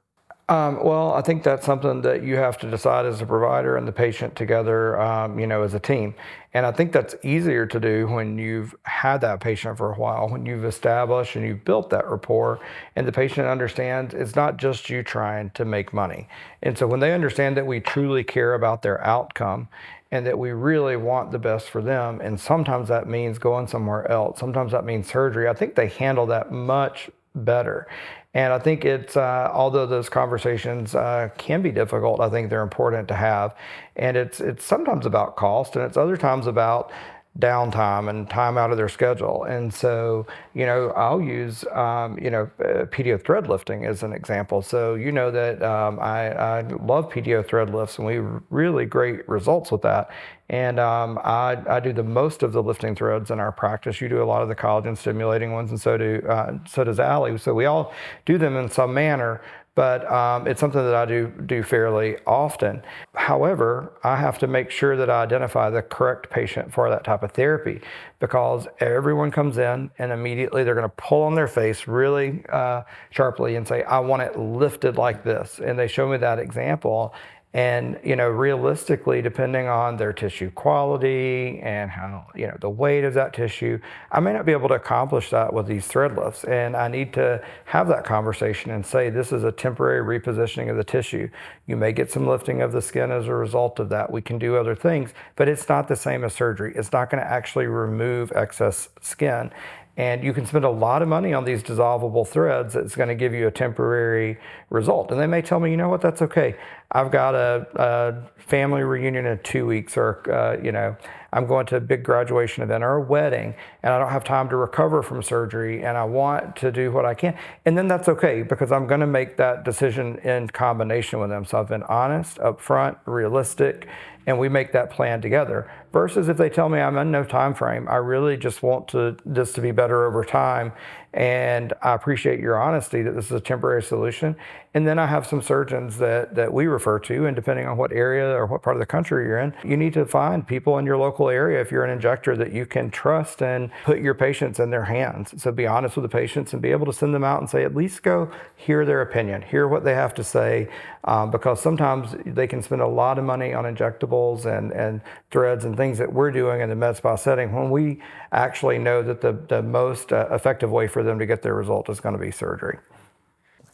Um, 0.47 0.83
well, 0.83 1.11
I 1.13 1.21
think 1.21 1.41
that's 1.41 1.65
something 1.65 2.01
that 2.03 2.21
you 2.21 2.35
have 2.35 2.59
to 2.59 2.69
decide 2.69 3.07
as 3.07 3.19
a 3.19 3.25
provider 3.25 3.77
and 3.77 3.87
the 3.87 3.91
patient 3.91 4.35
together, 4.35 4.99
um, 5.01 5.39
you 5.39 5.47
know, 5.47 5.63
as 5.63 5.73
a 5.73 5.79
team. 5.79 6.13
And 6.53 6.67
I 6.67 6.71
think 6.71 6.91
that's 6.91 7.15
easier 7.23 7.65
to 7.65 7.79
do 7.79 8.05
when 8.05 8.37
you've 8.37 8.75
had 8.83 9.21
that 9.21 9.39
patient 9.39 9.75
for 9.75 9.91
a 9.91 9.95
while, 9.95 10.29
when 10.29 10.45
you've 10.45 10.63
established 10.63 11.35
and 11.35 11.43
you've 11.43 11.65
built 11.65 11.89
that 11.89 12.07
rapport, 12.07 12.59
and 12.95 13.07
the 13.07 13.11
patient 13.11 13.47
understands 13.47 14.13
it's 14.13 14.35
not 14.35 14.57
just 14.57 14.87
you 14.87 15.01
trying 15.01 15.49
to 15.51 15.65
make 15.65 15.93
money. 15.93 16.27
And 16.61 16.77
so 16.77 16.85
when 16.85 16.99
they 16.99 17.13
understand 17.13 17.57
that 17.57 17.65
we 17.65 17.79
truly 17.79 18.23
care 18.23 18.53
about 18.53 18.83
their 18.83 19.03
outcome 19.03 19.67
and 20.11 20.27
that 20.27 20.37
we 20.37 20.51
really 20.51 20.95
want 20.95 21.31
the 21.31 21.39
best 21.39 21.71
for 21.71 21.81
them, 21.81 22.21
and 22.21 22.39
sometimes 22.39 22.87
that 22.89 23.07
means 23.07 23.39
going 23.39 23.65
somewhere 23.65 24.09
else, 24.11 24.39
sometimes 24.39 24.73
that 24.73 24.85
means 24.85 25.07
surgery, 25.07 25.49
I 25.49 25.53
think 25.53 25.73
they 25.73 25.87
handle 25.87 26.27
that 26.27 26.51
much 26.51 27.09
better. 27.35 27.87
And 28.33 28.51
I 28.51 28.59
think 28.59 28.83
it's, 28.83 29.15
uh, 29.15 29.49
although 29.53 29.85
those 29.85 30.09
conversations 30.09 30.93
uh, 30.93 31.29
can 31.37 31.61
be 31.61 31.71
difficult, 31.71 32.19
I 32.19 32.29
think 32.29 32.49
they're 32.49 32.63
important 32.63 33.07
to 33.07 33.15
have. 33.15 33.55
And 33.95 34.17
it's, 34.17 34.41
it's 34.41 34.65
sometimes 34.65 35.05
about 35.05 35.37
cost 35.37 35.77
and 35.77 35.85
it's 35.85 35.95
other 35.95 36.17
times 36.17 36.45
about 36.45 36.91
downtime 37.39 38.09
and 38.09 38.29
time 38.29 38.57
out 38.57 38.71
of 38.71 38.77
their 38.77 38.87
schedule. 38.87 39.43
And 39.43 39.73
so, 39.73 40.25
you 40.53 40.65
know, 40.65 40.91
I'll 40.91 41.21
use, 41.21 41.65
um, 41.73 42.17
you 42.17 42.29
know, 42.29 42.49
uh, 42.59 42.85
PDO 42.85 43.25
thread 43.25 43.49
lifting 43.49 43.85
as 43.85 44.03
an 44.03 44.13
example. 44.13 44.61
So, 44.61 44.95
you 44.95 45.11
know 45.11 45.31
that 45.31 45.61
um, 45.61 45.99
I, 45.99 46.31
I, 46.31 46.61
love 46.61 47.11
PDO 47.11 47.45
thread 47.45 47.73
lifts 47.73 47.97
and 47.97 48.07
we 48.07 48.19
really 48.49 48.85
great 48.85 49.27
results 49.27 49.69
with 49.69 49.81
that. 49.81 50.09
And 50.47 50.79
um, 50.79 51.19
I, 51.23 51.57
I, 51.67 51.79
do 51.79 51.91
the 51.91 52.03
most 52.03 52.43
of 52.43 52.53
the 52.53 52.61
lifting 52.61 52.95
threads 52.95 53.31
in 53.31 53.39
our 53.39 53.51
practice. 53.51 53.99
You 53.99 54.07
do 54.07 54.21
a 54.21 54.25
lot 54.25 54.43
of 54.43 54.47
the 54.47 54.55
collagen 54.55 54.95
stimulating 54.95 55.53
ones, 55.53 55.71
and 55.71 55.81
so 55.81 55.97
do 55.97 56.21
uh, 56.29 56.59
so 56.67 56.83
does 56.83 56.99
Allie. 56.99 57.35
So 57.39 57.55
we 57.55 57.65
all 57.65 57.91
do 58.25 58.37
them 58.37 58.55
in 58.55 58.69
some 58.69 58.93
manner 58.93 59.41
but 59.75 60.09
um, 60.09 60.47
it's 60.47 60.61
something 60.61 60.81
that 60.81 60.95
I 60.95 61.05
do 61.05 61.27
do 61.45 61.61
fairly 61.61 62.17
often. 62.25 62.81
However, 63.13 63.91
I 64.03 64.15
have 64.15 64.39
to 64.39 64.47
make 64.47 64.71
sure 64.71 64.95
that 64.95 65.09
I 65.09 65.21
identify 65.21 65.69
the 65.69 65.81
correct 65.81 66.29
patient 66.29 66.73
for 66.73 66.89
that 66.89 67.03
type 67.03 67.23
of 67.23 67.33
therapy 67.33 67.81
because 68.19 68.67
everyone 68.79 69.31
comes 69.31 69.57
in 69.57 69.91
and 69.97 70.11
immediately 70.13 70.63
they're 70.63 70.75
going 70.75 70.89
to 70.89 70.95
pull 70.95 71.23
on 71.23 71.35
their 71.35 71.49
face 71.49 71.87
really 71.87 72.45
uh, 72.49 72.83
sharply 73.09 73.57
and 73.57 73.67
say, 73.67 73.83
"I 73.83 73.99
want 73.99 74.21
it 74.21 74.39
lifted 74.39 74.95
like 74.97 75.23
this," 75.25 75.59
and 75.59 75.77
they 75.77 75.87
show 75.87 76.07
me 76.07 76.17
that 76.17 76.39
example, 76.39 77.13
and, 77.55 77.97
you 78.03 78.17
know, 78.17 78.27
realistically, 78.27 79.21
depending 79.21 79.69
on 79.69 79.95
their 79.95 80.11
tissue 80.11 80.51
quality 80.51 81.61
and 81.63 81.89
how, 81.89 82.27
you 82.35 82.47
know, 82.47 82.57
the 82.59 82.69
weight 82.69 83.05
of 83.05 83.13
that 83.13 83.33
tissue, 83.33 83.79
I 84.11 84.19
may 84.19 84.33
not 84.33 84.45
be 84.45 84.51
able 84.51 84.67
to 84.67 84.73
accomplish 84.73 85.29
that 85.29 85.53
with 85.53 85.65
these 85.65 85.87
thread 85.87 86.17
lifts. 86.17 86.43
And 86.43 86.75
I 86.75 86.89
need 86.89 87.13
to 87.13 87.41
have 87.63 87.87
that 87.87 88.03
conversation 88.03 88.71
and 88.71 88.85
say, 88.85 89.09
this 89.09 89.31
is 89.31 89.45
a 89.45 89.53
temporary 89.53 90.19
repositioning 90.19 90.69
of 90.69 90.75
the 90.75 90.83
tissue. 90.83 91.29
You 91.65 91.77
may 91.77 91.93
get 91.93 92.11
some 92.11 92.27
lifting 92.27 92.61
of 92.61 92.73
the 92.73 92.81
skin 92.81 93.09
as 93.09 93.27
a 93.27 93.33
result 93.33 93.79
of 93.79 93.87
that. 93.87 94.11
We 94.11 94.21
can 94.21 94.37
do 94.37 94.57
other 94.57 94.75
things, 94.75 95.13
but 95.37 95.47
it's 95.47 95.69
not 95.69 95.87
the 95.87 95.95
same 95.95 96.25
as 96.25 96.33
surgery. 96.33 96.73
It's 96.75 96.91
not 96.91 97.09
going 97.09 97.23
to 97.23 97.29
actually 97.29 97.67
remove 97.67 98.33
excess 98.33 98.89
skin. 98.99 99.49
And 99.97 100.23
you 100.25 100.33
can 100.33 100.45
spend 100.45 100.65
a 100.65 100.69
lot 100.69 101.01
of 101.01 101.07
money 101.07 101.33
on 101.33 101.45
these 101.45 101.63
dissolvable 101.63 102.27
threads 102.27 102.73
that's 102.73 102.95
going 102.95 103.07
to 103.07 103.15
give 103.15 103.33
you 103.33 103.47
a 103.47 103.51
temporary 103.51 104.37
result. 104.69 105.09
And 105.09 105.19
they 105.19 105.27
may 105.27 105.41
tell 105.41 105.61
me, 105.61 105.71
you 105.71 105.77
know 105.77 105.87
what, 105.87 106.01
that's 106.01 106.21
okay. 106.21 106.55
I've 106.91 107.11
got 107.11 107.35
a, 107.35 107.67
a 107.75 108.41
family 108.41 108.83
reunion 108.83 109.25
in 109.25 109.39
two 109.39 109.65
weeks, 109.65 109.97
or 109.97 110.21
uh, 110.31 110.61
you 110.61 110.71
know, 110.71 110.95
I'm 111.33 111.47
going 111.47 111.65
to 111.67 111.77
a 111.77 111.79
big 111.81 112.03
graduation 112.03 112.63
event 112.63 112.83
or 112.83 112.95
a 112.95 113.01
wedding, 113.01 113.55
and 113.83 113.93
I 113.93 113.99
don't 113.99 114.11
have 114.11 114.23
time 114.23 114.47
to 114.49 114.55
recover 114.55 115.01
from 115.01 115.21
surgery, 115.21 115.83
and 115.83 115.97
I 115.97 116.03
want 116.05 116.55
to 116.57 116.71
do 116.71 116.91
what 116.91 117.05
I 117.05 117.13
can, 117.13 117.37
and 117.65 117.77
then 117.77 117.87
that's 117.87 118.07
okay 118.07 118.43
because 118.43 118.71
I'm 118.71 118.87
going 118.87 119.01
to 119.01 119.07
make 119.07 119.37
that 119.37 119.65
decision 119.65 120.19
in 120.19 120.47
combination 120.47 121.19
with 121.19 121.29
them. 121.29 121.43
So 121.43 121.59
I've 121.59 121.67
been 121.67 121.83
honest, 121.83 122.37
upfront, 122.37 122.97
realistic, 123.05 123.87
and 124.27 124.39
we 124.39 124.49
make 124.49 124.71
that 124.71 124.89
plan 124.89 125.21
together. 125.21 125.69
Versus 125.91 126.27
if 126.27 126.37
they 126.37 126.49
tell 126.49 126.67
me 126.67 126.79
I'm 126.79 126.97
in 126.97 127.11
no 127.11 127.23
time 127.23 127.53
frame, 127.53 127.87
I 127.87 127.97
really 127.97 128.37
just 128.37 128.61
want 128.63 128.87
to 128.89 129.15
this 129.25 129.53
to 129.53 129.61
be 129.61 129.71
better 129.71 130.05
over 130.05 130.25
time, 130.25 130.73
and 131.13 131.71
I 131.81 131.93
appreciate 131.93 132.41
your 132.41 132.61
honesty 132.61 133.01
that 133.01 133.15
this 133.15 133.25
is 133.25 133.31
a 133.31 133.39
temporary 133.39 133.81
solution. 133.81 134.35
And 134.73 134.85
then 134.85 134.99
I 134.99 135.05
have 135.05 135.25
some 135.25 135.41
surgeons 135.41 135.97
that, 135.99 136.35
that 136.35 136.51
we 136.51 136.65
refer 136.65 136.99
to, 136.99 137.25
and 137.25 137.33
depending 137.33 137.65
on 137.65 137.77
what 137.77 137.93
area 137.93 138.27
or 138.35 138.45
what 138.45 138.61
part 138.61 138.75
of 138.75 138.81
the 138.81 138.85
country 138.85 139.25
you're 139.25 139.39
in, 139.39 139.53
you 139.63 139.77
need 139.77 139.93
to 139.93 140.05
find 140.05 140.45
people 140.45 140.77
in 140.77 140.85
your 140.85 140.97
local 140.97 141.29
area, 141.29 141.61
if 141.61 141.71
you're 141.71 141.85
an 141.85 141.89
injector, 141.91 142.35
that 142.35 142.51
you 142.51 142.65
can 142.65 142.91
trust 142.91 143.41
and 143.41 143.71
put 143.85 144.01
your 144.01 144.13
patients 144.13 144.59
in 144.59 144.71
their 144.71 144.83
hands. 144.83 145.41
So 145.41 145.53
be 145.53 145.65
honest 145.65 145.95
with 145.95 146.03
the 146.03 146.09
patients 146.09 146.51
and 146.51 146.61
be 146.61 146.71
able 146.71 146.85
to 146.87 146.91
send 146.91 147.13
them 147.15 147.23
out 147.23 147.39
and 147.39 147.49
say, 147.49 147.63
at 147.63 147.73
least 147.73 148.03
go 148.03 148.29
hear 148.57 148.83
their 148.85 149.01
opinion, 149.01 149.43
hear 149.43 149.65
what 149.65 149.85
they 149.85 149.93
have 149.93 150.13
to 150.15 150.23
say, 150.25 150.67
um, 151.05 151.31
because 151.31 151.61
sometimes 151.61 152.15
they 152.25 152.47
can 152.47 152.61
spend 152.61 152.81
a 152.81 152.87
lot 152.87 153.17
of 153.17 153.23
money 153.23 153.53
on 153.53 153.63
injectables 153.63 154.45
and, 154.45 154.71
and 154.71 155.01
threads 155.31 155.65
and 155.65 155.77
things 155.77 155.97
that 155.97 156.11
we're 156.11 156.31
doing 156.31 156.61
in 156.61 156.69
the 156.69 156.75
med 156.75 156.97
spa 156.97 157.15
setting 157.15 157.53
when 157.53 157.69
we 157.69 158.01
actually 158.31 158.77
know 158.77 159.01
that 159.01 159.21
the, 159.21 159.33
the 159.47 159.61
most 159.61 160.11
uh, 160.11 160.27
effective 160.31 160.71
way 160.71 160.87
for 160.87 161.03
them 161.03 161.17
to 161.17 161.25
get 161.25 161.41
their 161.41 161.55
result 161.55 161.89
is 161.89 161.99
going 161.99 162.13
to 162.13 162.21
be 162.21 162.31
surgery 162.31 162.77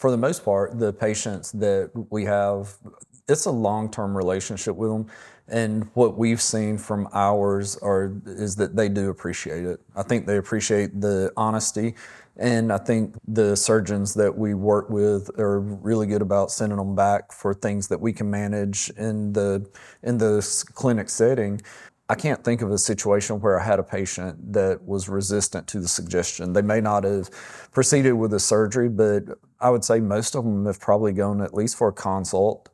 for 0.01 0.09
the 0.09 0.17
most 0.17 0.43
part, 0.43 0.79
the 0.79 0.91
patients 0.91 1.51
that 1.51 1.91
we 2.09 2.25
have, 2.25 2.75
it's 3.29 3.45
a 3.45 3.51
long-term 3.51 4.17
relationship 4.17 4.75
with 4.75 4.89
them. 4.89 5.05
And 5.47 5.91
what 5.93 6.17
we've 6.17 6.41
seen 6.41 6.79
from 6.79 7.07
ours 7.13 7.77
are 7.83 8.11
is 8.25 8.55
that 8.55 8.75
they 8.75 8.89
do 8.89 9.11
appreciate 9.11 9.63
it. 9.63 9.79
I 9.95 10.01
think 10.01 10.25
they 10.25 10.37
appreciate 10.37 10.99
the 10.99 11.31
honesty. 11.37 11.93
And 12.37 12.71
I 12.71 12.77
think 12.77 13.15
the 13.27 13.55
surgeons 13.55 14.13
that 14.15 14.37
we 14.37 14.53
work 14.53 14.89
with 14.89 15.29
are 15.37 15.59
really 15.59 16.07
good 16.07 16.21
about 16.21 16.51
sending 16.51 16.77
them 16.77 16.95
back 16.95 17.31
for 17.31 17.53
things 17.53 17.87
that 17.89 17.99
we 17.99 18.13
can 18.13 18.29
manage 18.29 18.89
in 18.97 19.33
the 19.33 19.69
in 20.01 20.17
the 20.17 20.65
clinic 20.73 21.09
setting. 21.09 21.61
I 22.09 22.15
can't 22.15 22.43
think 22.43 22.61
of 22.61 22.71
a 22.71 22.77
situation 22.77 23.39
where 23.39 23.57
I 23.57 23.63
had 23.63 23.79
a 23.79 23.83
patient 23.83 24.51
that 24.51 24.83
was 24.85 25.07
resistant 25.07 25.67
to 25.67 25.79
the 25.79 25.87
suggestion. 25.87 26.51
They 26.51 26.61
may 26.61 26.81
not 26.81 27.05
have 27.05 27.29
proceeded 27.71 28.13
with 28.13 28.31
the 28.31 28.39
surgery, 28.39 28.89
but 28.89 29.23
I 29.61 29.69
would 29.69 29.85
say 29.85 30.01
most 30.01 30.35
of 30.35 30.43
them 30.43 30.65
have 30.65 30.79
probably 30.79 31.13
gone 31.13 31.41
at 31.41 31.53
least 31.53 31.77
for 31.77 31.87
a 31.87 31.93
consult, 31.93 32.69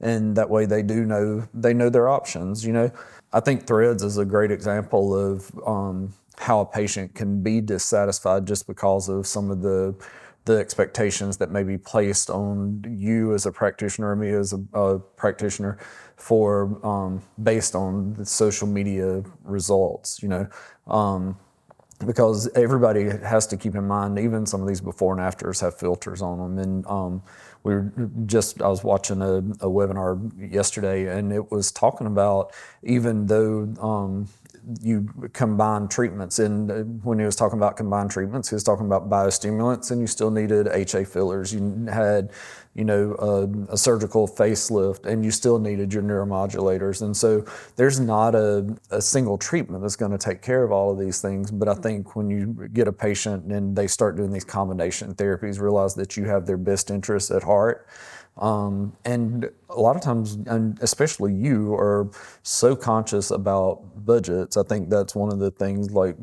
and 0.00 0.36
that 0.36 0.50
way 0.50 0.66
they 0.66 0.82
do 0.82 1.04
know 1.04 1.48
they 1.54 1.74
know 1.74 1.90
their 1.90 2.08
options. 2.08 2.66
You 2.66 2.72
know, 2.72 2.90
I 3.32 3.40
think 3.40 3.66
Threads 3.66 4.02
is 4.02 4.18
a 4.18 4.24
great 4.24 4.50
example 4.50 5.14
of 5.16 5.50
um, 5.66 6.12
how 6.38 6.60
a 6.60 6.66
patient 6.66 7.14
can 7.14 7.42
be 7.42 7.60
dissatisfied 7.60 8.46
just 8.46 8.66
because 8.66 9.08
of 9.08 9.26
some 9.26 9.50
of 9.50 9.62
the 9.62 9.94
the 10.44 10.58
expectations 10.58 11.36
that 11.36 11.52
may 11.52 11.62
be 11.62 11.78
placed 11.78 12.28
on 12.28 12.84
you 12.98 13.32
as 13.32 13.46
a 13.46 13.52
practitioner 13.52 14.16
me 14.16 14.30
as 14.30 14.52
a, 14.52 14.78
a 14.78 14.98
practitioner 14.98 15.78
for 16.16 16.84
um, 16.84 17.22
based 17.40 17.76
on 17.76 18.14
the 18.14 18.26
social 18.26 18.66
media 18.66 19.22
results. 19.44 20.22
You 20.22 20.28
know. 20.28 20.48
Um, 20.86 21.36
because 22.06 22.48
everybody 22.54 23.04
has 23.04 23.46
to 23.46 23.56
keep 23.56 23.74
in 23.74 23.86
mind, 23.86 24.18
even 24.18 24.46
some 24.46 24.60
of 24.60 24.68
these 24.68 24.80
before 24.80 25.12
and 25.12 25.20
afters 25.20 25.60
have 25.60 25.78
filters 25.78 26.20
on 26.20 26.38
them. 26.38 26.58
And 26.58 26.86
um, 26.86 27.22
we 27.62 27.74
were 27.74 27.92
just, 28.26 28.60
I 28.60 28.68
was 28.68 28.82
watching 28.82 29.22
a, 29.22 29.36
a, 29.36 29.70
webinar 29.70 30.52
yesterday, 30.52 31.16
and 31.16 31.32
it 31.32 31.50
was 31.50 31.70
talking 31.70 32.06
about 32.06 32.52
even 32.82 33.26
though 33.26 33.72
um, 33.80 34.28
you 34.80 35.08
combine 35.32 35.88
treatments, 35.88 36.38
and 36.38 36.70
uh, 36.70 36.74
when 37.02 37.18
he 37.18 37.24
was 37.24 37.36
talking 37.36 37.58
about 37.58 37.76
combined 37.76 38.10
treatments, 38.10 38.48
he 38.48 38.54
was 38.54 38.64
talking 38.64 38.86
about 38.86 39.08
biostimulants, 39.10 39.90
and 39.90 40.00
you 40.00 40.06
still 40.06 40.30
needed 40.30 40.68
HA 40.68 41.04
fillers. 41.04 41.52
You 41.52 41.86
had 41.86 42.30
you 42.74 42.84
know, 42.84 43.14
a, 43.18 43.72
a, 43.74 43.76
surgical 43.76 44.26
facelift, 44.26 45.04
and 45.04 45.22
you 45.24 45.30
still 45.30 45.58
needed 45.58 45.92
your 45.92 46.02
neuromodulators. 46.02 47.02
And 47.02 47.14
so 47.14 47.44
there's 47.76 48.00
not 48.00 48.34
a, 48.34 48.74
a 48.90 49.02
single 49.02 49.36
treatment 49.36 49.82
that's 49.82 49.96
going 49.96 50.12
to 50.12 50.18
take 50.18 50.40
care 50.40 50.64
of 50.64 50.72
all 50.72 50.90
of 50.90 50.98
these 50.98 51.20
things. 51.20 51.50
But 51.50 51.68
I 51.68 51.74
think 51.74 52.16
when 52.16 52.30
you 52.30 52.68
get 52.72 52.88
a 52.88 52.92
patient 52.92 53.52
and 53.52 53.76
they 53.76 53.86
start 53.86 54.16
doing 54.16 54.32
these 54.32 54.44
combination 54.44 55.14
therapies, 55.14 55.60
realize 55.60 55.94
that 55.96 56.16
you 56.16 56.24
have 56.24 56.46
their 56.46 56.56
best 56.56 56.90
interests 56.90 57.30
at 57.30 57.42
heart. 57.42 57.86
Um, 58.38 58.96
and 59.04 59.50
a 59.68 59.80
lot 59.80 59.96
of 59.96 60.02
times, 60.02 60.38
and 60.46 60.78
especially 60.80 61.34
you, 61.34 61.74
are 61.74 62.08
so 62.42 62.74
conscious 62.74 63.30
about 63.30 63.82
budgets. 64.04 64.56
I 64.56 64.62
think 64.62 64.88
that's 64.88 65.14
one 65.14 65.32
of 65.32 65.38
the 65.38 65.50
things 65.50 65.90
like 65.90 66.16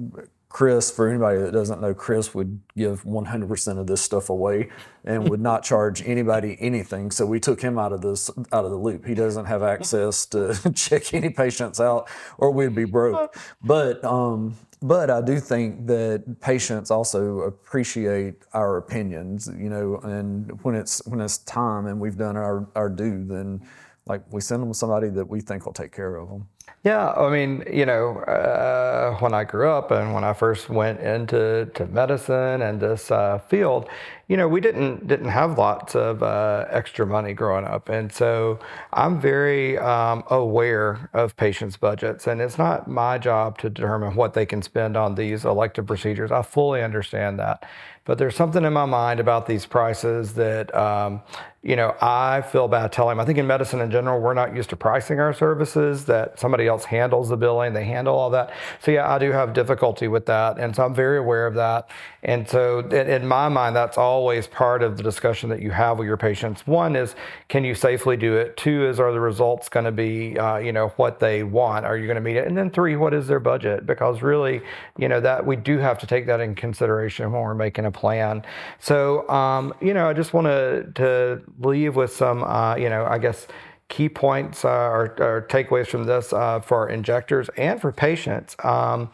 Chris, 0.50 0.90
for 0.90 1.08
anybody 1.08 1.38
that 1.38 1.54
doesn't 1.54 1.80
know, 1.80 1.94
Chris 1.94 2.34
would 2.34 2.60
give 2.76 3.04
100% 3.04 3.78
of 3.78 3.86
this 3.86 4.02
stuff 4.02 4.32
away 4.32 4.70
and 5.06 5.30
would 5.30 5.40
not 5.40 5.64
charge 5.64 6.02
anybody 6.08 6.58
anything. 6.60 7.12
So 7.12 7.28
we 7.28 7.40
took 7.40 7.62
him 7.62 7.78
out 7.78 7.94
of 7.94 8.02
this 8.02 8.32
out 8.52 8.66
of 8.66 8.72
the 8.72 8.78
loop. 8.78 9.06
He 9.06 9.14
doesn't 9.14 9.46
have 9.46 9.62
access 9.62 10.26
to 10.28 10.56
check 10.76 11.14
any 11.14 11.30
patients 11.30 11.80
out, 11.80 12.10
or 12.40 12.52
we'd 12.52 12.76
be 12.76 12.86
broke. 12.86 13.36
But 13.62 14.04
um, 14.04 14.56
but 14.82 15.10
I 15.10 15.22
do 15.22 15.40
think 15.40 15.88
that 15.88 16.40
patients 16.42 16.90
also 16.90 17.42
appreciate 17.42 18.36
our 18.54 18.78
opinions, 18.78 19.50
you 19.58 19.70
know, 19.70 20.00
and 20.04 20.58
when 20.64 20.76
it's 20.76 21.06
when 21.06 21.20
it's 21.20 21.40
time 21.40 21.86
and 21.88 22.00
we've 22.00 22.18
done 22.18 22.38
our 22.38 22.68
our 22.76 22.90
due, 22.90 23.26
then 23.26 23.62
like 24.06 24.22
we 24.32 24.42
send 24.42 24.64
them 24.64 24.74
somebody 24.74 25.10
that 25.10 25.30
we 25.30 25.42
think 25.42 25.66
will 25.66 25.74
take 25.74 25.92
care 25.92 26.16
of 26.16 26.30
them. 26.30 26.48
Yeah, 26.84 27.12
I 27.12 27.30
mean, 27.30 27.64
you 27.72 27.86
know, 27.86 28.20
uh, 28.20 29.18
when 29.18 29.34
I 29.34 29.44
grew 29.44 29.70
up 29.70 29.92
and 29.92 30.14
when 30.14 30.24
I 30.24 30.34
first 30.34 30.70
went 30.70 31.00
into 31.02 31.70
to 31.74 31.86
medicine 31.88 32.62
and 32.62 32.80
this 32.80 33.12
uh, 33.12 33.40
field, 33.50 33.90
you 34.30 34.38
know, 34.38 34.48
we 34.48 34.62
didn't 34.62 35.08
didn't 35.08 35.30
have 35.30 35.58
lots 35.58 35.96
of 35.96 36.22
uh, 36.22 36.66
extra 36.70 37.06
money 37.06 37.34
growing 37.34 37.66
up, 37.66 37.90
and 37.90 38.14
so 38.14 38.60
I'm 38.94 39.20
very 39.20 39.76
um, 39.80 40.24
aware 40.30 41.10
of 41.14 41.36
patients' 41.36 41.78
budgets, 41.78 42.28
and 42.28 42.40
it's 42.40 42.60
not 42.60 42.88
my 42.88 43.18
job 43.18 43.58
to 43.58 43.72
determine 43.72 44.16
what 44.16 44.36
they 44.36 44.46
can 44.46 44.62
spend 44.62 44.96
on 44.96 45.16
these 45.16 45.46
elective 45.46 45.88
procedures. 45.88 46.32
I 46.32 46.44
fully 46.44 46.84
understand 46.84 47.40
that, 47.40 47.66
but 48.06 48.20
there's 48.20 48.36
something 48.36 48.64
in 48.64 48.72
my 48.72 48.86
mind 48.86 49.20
about 49.20 49.48
these 49.48 49.66
prices 49.66 50.36
that 50.36 50.74
um, 50.76 51.24
you 51.62 51.76
know, 51.76 51.94
I 52.02 52.42
feel 52.42 52.70
bad 52.70 52.94
telling 52.94 53.18
them. 53.18 53.20
I 53.20 53.26
think 53.26 53.38
in 53.38 53.46
medicine 53.46 53.82
in 53.82 53.92
general, 53.92 54.22
we're 54.22 54.34
not 54.34 54.56
used 54.56 54.70
to 54.70 54.78
pricing 54.78 55.20
our 55.20 55.34
services, 55.34 56.06
that 56.06 56.40
somebody 56.40 56.68
else 56.68 56.86
handles 56.86 57.28
the 57.28 57.36
billing, 57.36 57.74
they 57.74 57.84
handle 57.84 58.16
all 58.16 58.30
that. 58.30 58.54
So, 58.82 58.92
yeah, 58.92 59.14
I 59.14 59.20
do 59.20 59.34
have 59.34 59.52
difficulty 59.52 60.08
with 60.08 60.26
that. 60.28 60.58
And 60.58 60.74
so 60.74 60.86
I'm 60.86 60.96
very 60.96 61.18
aware 61.18 61.46
of 61.46 61.56
that. 61.56 61.90
And 62.24 62.48
so, 62.48 62.80
in 62.80 63.28
my 63.28 63.50
mind, 63.50 63.76
that's 63.76 63.98
always 64.20 64.48
part 64.48 64.84
of 64.84 64.98
the 64.98 65.04
discussion 65.04 65.50
that 65.50 65.62
you 65.62 65.72
have 65.72 65.98
with 65.98 66.06
your 66.06 66.18
patients. 66.18 66.68
One 66.68 66.98
is, 66.98 67.16
can 67.48 67.64
you 67.64 67.74
safely 67.74 68.18
do 68.18 68.36
it? 68.36 68.58
Two 68.58 68.86
is, 68.86 69.00
are 69.00 69.14
the 69.14 69.20
results 69.22 69.70
going 69.70 69.86
to 69.86 69.94
be, 69.94 70.38
uh, 70.38 70.58
you 70.58 70.74
know, 70.74 70.90
what 70.98 71.22
they 71.22 71.44
want? 71.44 71.86
Are 71.86 71.98
you 71.98 72.06
going 72.06 72.16
to 72.16 72.22
meet 72.22 72.36
it? 72.36 72.46
And 72.46 72.58
then 72.58 72.70
three, 72.70 72.98
what 72.98 73.14
is 73.14 73.28
their 73.28 73.40
budget? 73.40 73.86
Because 73.86 74.22
really, 74.22 74.62
you 74.98 75.08
know, 75.08 75.22
that 75.22 75.46
we 75.46 75.56
do 75.56 75.78
have 75.78 75.98
to 76.00 76.06
take 76.06 76.26
that 76.26 76.42
in 76.42 76.54
consideration 76.54 77.32
when 77.32 77.42
we're 77.42 77.56
making 77.56 77.86
a 77.86 77.92
plan. 77.92 78.44
So, 78.80 79.28
um, 79.30 79.74
you 79.80 79.94
know, 79.94 80.10
I 80.10 80.14
just 80.14 80.34
want 80.34 80.48
to, 80.48 80.92
to 80.96 81.42
leave 81.60 81.96
with 81.96 82.14
some, 82.14 82.44
uh, 82.44 82.76
you 82.76 82.90
know, 82.90 83.06
I 83.06 83.20
guess 83.20 83.48
key 83.88 84.10
points 84.10 84.66
uh, 84.66 84.68
or, 84.68 85.16
or, 85.20 85.48
takeaways 85.50 85.88
from 85.88 86.04
this 86.04 86.34
uh, 86.34 86.60
for 86.60 86.90
injectors 86.90 87.50
and 87.56 87.80
for 87.80 87.94
patients. 87.94 88.58
Um, 88.64 89.10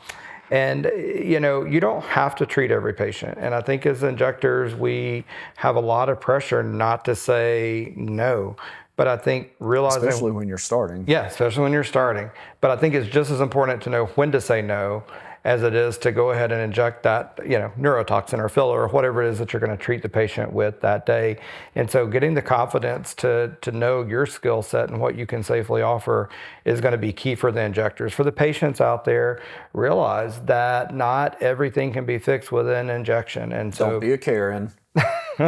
and 0.52 0.86
eh, 0.86 1.22
you 1.24 1.40
know, 1.40 1.64
you 1.66 1.80
don't 1.80 2.04
have 2.04 2.36
to 2.36 2.46
treat 2.46 2.72
every 2.72 2.94
patient. 2.94 3.38
And 3.40 3.54
I 3.54 3.62
think 3.62 3.86
as 3.86 4.04
injectors, 4.04 4.76
we 4.76 5.26
have 5.58 5.76
a 5.76 5.82
lot 5.82 6.10
of 6.10 6.20
pressure 6.20 6.64
not 6.64 7.06
to 7.06 7.16
say 7.16 7.94
no. 7.96 8.56
But 8.98 9.10
I 9.10 9.18
think 9.18 9.52
realizing, 9.60 10.08
especially 10.08 10.32
when 10.32 10.48
you're 10.48 10.58
starting, 10.58 11.04
yeah, 11.06 11.26
especially 11.26 11.64
when 11.64 11.74
you're 11.74 11.84
starting. 11.84 12.32
But 12.62 12.72
I 12.72 12.78
think 12.78 12.96
it's 12.96 13.10
just 13.10 13.30
as 13.30 13.42
important 13.42 13.82
to 13.84 13.90
know 13.90 14.06
when 14.06 14.32
to 14.32 14.40
say 14.40 14.62
no 14.62 15.04
as 15.46 15.62
it 15.62 15.76
is 15.76 16.00
to 16.00 16.12
go 16.12 16.32
ahead 16.32 16.52
and 16.52 16.60
inject 16.60 17.04
that, 17.04 17.40
you 17.44 17.60
know, 17.60 17.72
neurotoxin 17.80 18.40
or 18.40 18.50
filler 18.50 18.82
or 18.82 18.88
whatever 18.88 19.22
it 19.22 19.30
is 19.30 19.38
that 19.38 19.54
you're 19.54 19.60
going 19.60 19.72
to 19.72 19.82
treat 19.82 20.02
the 20.02 20.10
patient 20.10 20.52
with 20.52 20.82
that 20.82 21.06
day. 21.06 21.38
And 21.76 21.90
so 21.90 22.08
getting 22.08 22.34
the 22.34 22.42
confidence 22.42 23.14
to, 23.16 23.56
to 23.62 23.72
know 23.72 24.02
your 24.02 24.26
skill 24.26 24.64
set 24.64 24.90
and 24.90 25.00
what 25.00 25.16
you 25.16 25.28
can 25.28 25.44
safely 25.44 25.84
offer 25.84 26.30
is 26.66 26.82
going 26.82 26.94
to 26.94 26.98
be 26.98 27.14
key 27.14 27.36
for 27.36 27.52
the 27.52 27.62
injectors. 27.62 28.12
For 28.12 28.24
the 28.24 28.32
patients 28.32 28.82
out 28.82 29.06
there, 29.06 29.40
realize 29.74 30.42
that 30.42 30.96
not 30.96 31.40
everything 31.44 31.94
can 31.94 32.08
be 32.08 32.18
fixed 32.18 32.52
with 32.52 32.68
an 32.68 32.90
injection. 32.90 33.52
And 33.52 33.74
so 33.74 33.92
don't 33.92 34.00
be 34.00 34.14
a 34.14 34.18
Karen. 34.18 34.74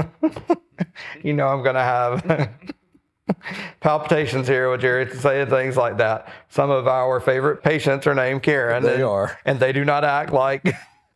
you 1.23 1.33
know 1.33 1.47
I'm 1.47 1.63
going 1.63 1.75
to 1.75 1.81
have 1.81 2.51
palpitations 3.79 4.47
here 4.47 4.69
with 4.71 4.81
Jerry 4.81 5.09
saying 5.15 5.49
things 5.49 5.77
like 5.77 5.97
that. 5.97 6.31
Some 6.49 6.69
of 6.69 6.87
our 6.87 7.19
favorite 7.19 7.63
patients 7.63 8.07
are 8.07 8.15
named 8.15 8.43
Karen. 8.43 8.83
They 8.83 8.95
and, 8.95 9.03
are. 9.03 9.37
And 9.45 9.59
they 9.59 9.73
do 9.73 9.85
not 9.85 10.03
act 10.03 10.31
like 10.31 10.63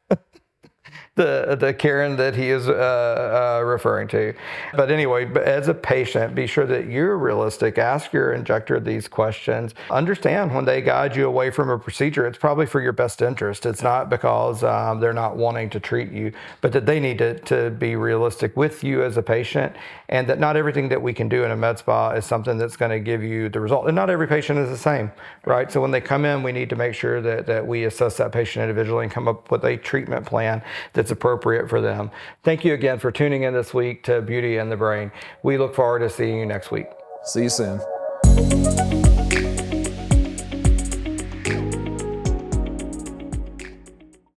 the 1.16 1.58
the 1.60 1.74
Karen 1.74 2.16
that 2.16 2.36
he 2.36 2.50
is 2.50 2.70
uh, 2.70 3.60
uh, 3.60 3.66
referring 3.66 4.08
to. 4.10 4.34
But 4.74 4.90
anyway, 4.90 5.30
as 5.44 5.68
a 5.68 5.74
patient, 5.74 6.34
be 6.36 6.48
sure 6.48 6.66
that 6.66 6.88
you're 6.88 7.18
realistic. 7.18 7.78
Ask 7.78 8.14
your 8.14 8.32
injector 8.32 8.80
these 8.80 9.10
questions. 9.10 9.74
Understand 9.90 10.56
when 10.56 10.64
they 10.64 10.82
guide 10.82 11.18
you 11.18 11.28
away 11.28 11.52
from 11.52 11.70
a 11.70 11.78
procedure, 11.78 12.26
it's 12.26 12.38
probably 12.38 12.66
for 12.66 12.80
your 12.80 12.94
best 12.94 13.22
interest. 13.22 13.66
It's 13.66 13.84
not 13.84 14.10
because 14.10 14.64
um, 14.64 15.02
they're 15.02 15.12
not 15.12 15.36
wanting 15.36 15.70
to 15.72 15.82
treat 15.82 16.12
you, 16.14 16.32
but 16.62 16.72
that 16.72 16.86
they 16.86 17.02
need 17.02 17.18
to, 17.18 17.40
to 17.40 17.72
be 17.72 17.98
realistic 17.98 18.56
with 18.56 18.82
you 18.82 19.04
as 19.04 19.18
a 19.18 19.22
patient, 19.22 19.76
and 20.08 20.28
that 20.30 20.40
not 20.40 20.56
everything 20.56 20.88
that 20.90 21.02
we 21.02 21.12
can 21.12 21.28
do 21.28 21.44
in 21.44 21.52
a 21.52 21.58
med 21.58 21.78
spa 21.78 22.12
is 22.12 22.26
something 22.26 22.58
that's 22.58 22.78
going 22.78 22.92
to 22.92 23.02
give 23.02 23.22
you 23.22 23.50
the 23.50 23.60
result. 23.60 23.86
And 23.88 23.96
not 23.96 24.10
every 24.10 24.28
patient 24.28 24.60
is 24.60 24.70
the 24.70 24.78
same, 24.78 25.12
right? 25.44 25.70
So 25.70 25.82
when 25.82 25.92
they 25.92 26.00
come 26.00 26.24
in, 26.24 26.42
we 26.42 26.54
need 26.54 26.70
to 26.70 26.78
make 26.78 26.94
sure 26.94 27.20
that, 27.22 27.48
that 27.48 27.68
we 27.68 27.84
assess 27.84 28.16
that 28.18 28.32
patient 28.32 28.64
individually 28.64 29.04
and 29.04 29.12
come 29.12 29.28
up 29.28 29.52
with 29.52 29.66
a 29.66 29.76
treatment 29.76 30.26
plan 30.26 30.64
that's 31.02 31.10
appropriate 31.10 31.68
for 31.68 31.82
them. 31.82 32.12
Thank 32.44 32.64
you 32.64 32.76
again 32.76 33.00
for 33.00 33.12
tuning 33.12 33.42
in 33.42 33.54
this 33.56 33.74
week 33.74 34.04
to 34.04 34.22
Beauty 34.22 34.58
and 34.58 34.72
the 34.72 34.78
Brain. 34.78 35.12
We 35.42 35.58
look 35.58 35.74
forward 35.74 36.00
to 36.00 36.10
seeing 36.12 36.38
you 36.38 36.46
next 36.46 36.70
week. 36.70 36.86
See 37.24 37.44
you 37.44 37.50
soon. 37.50 38.81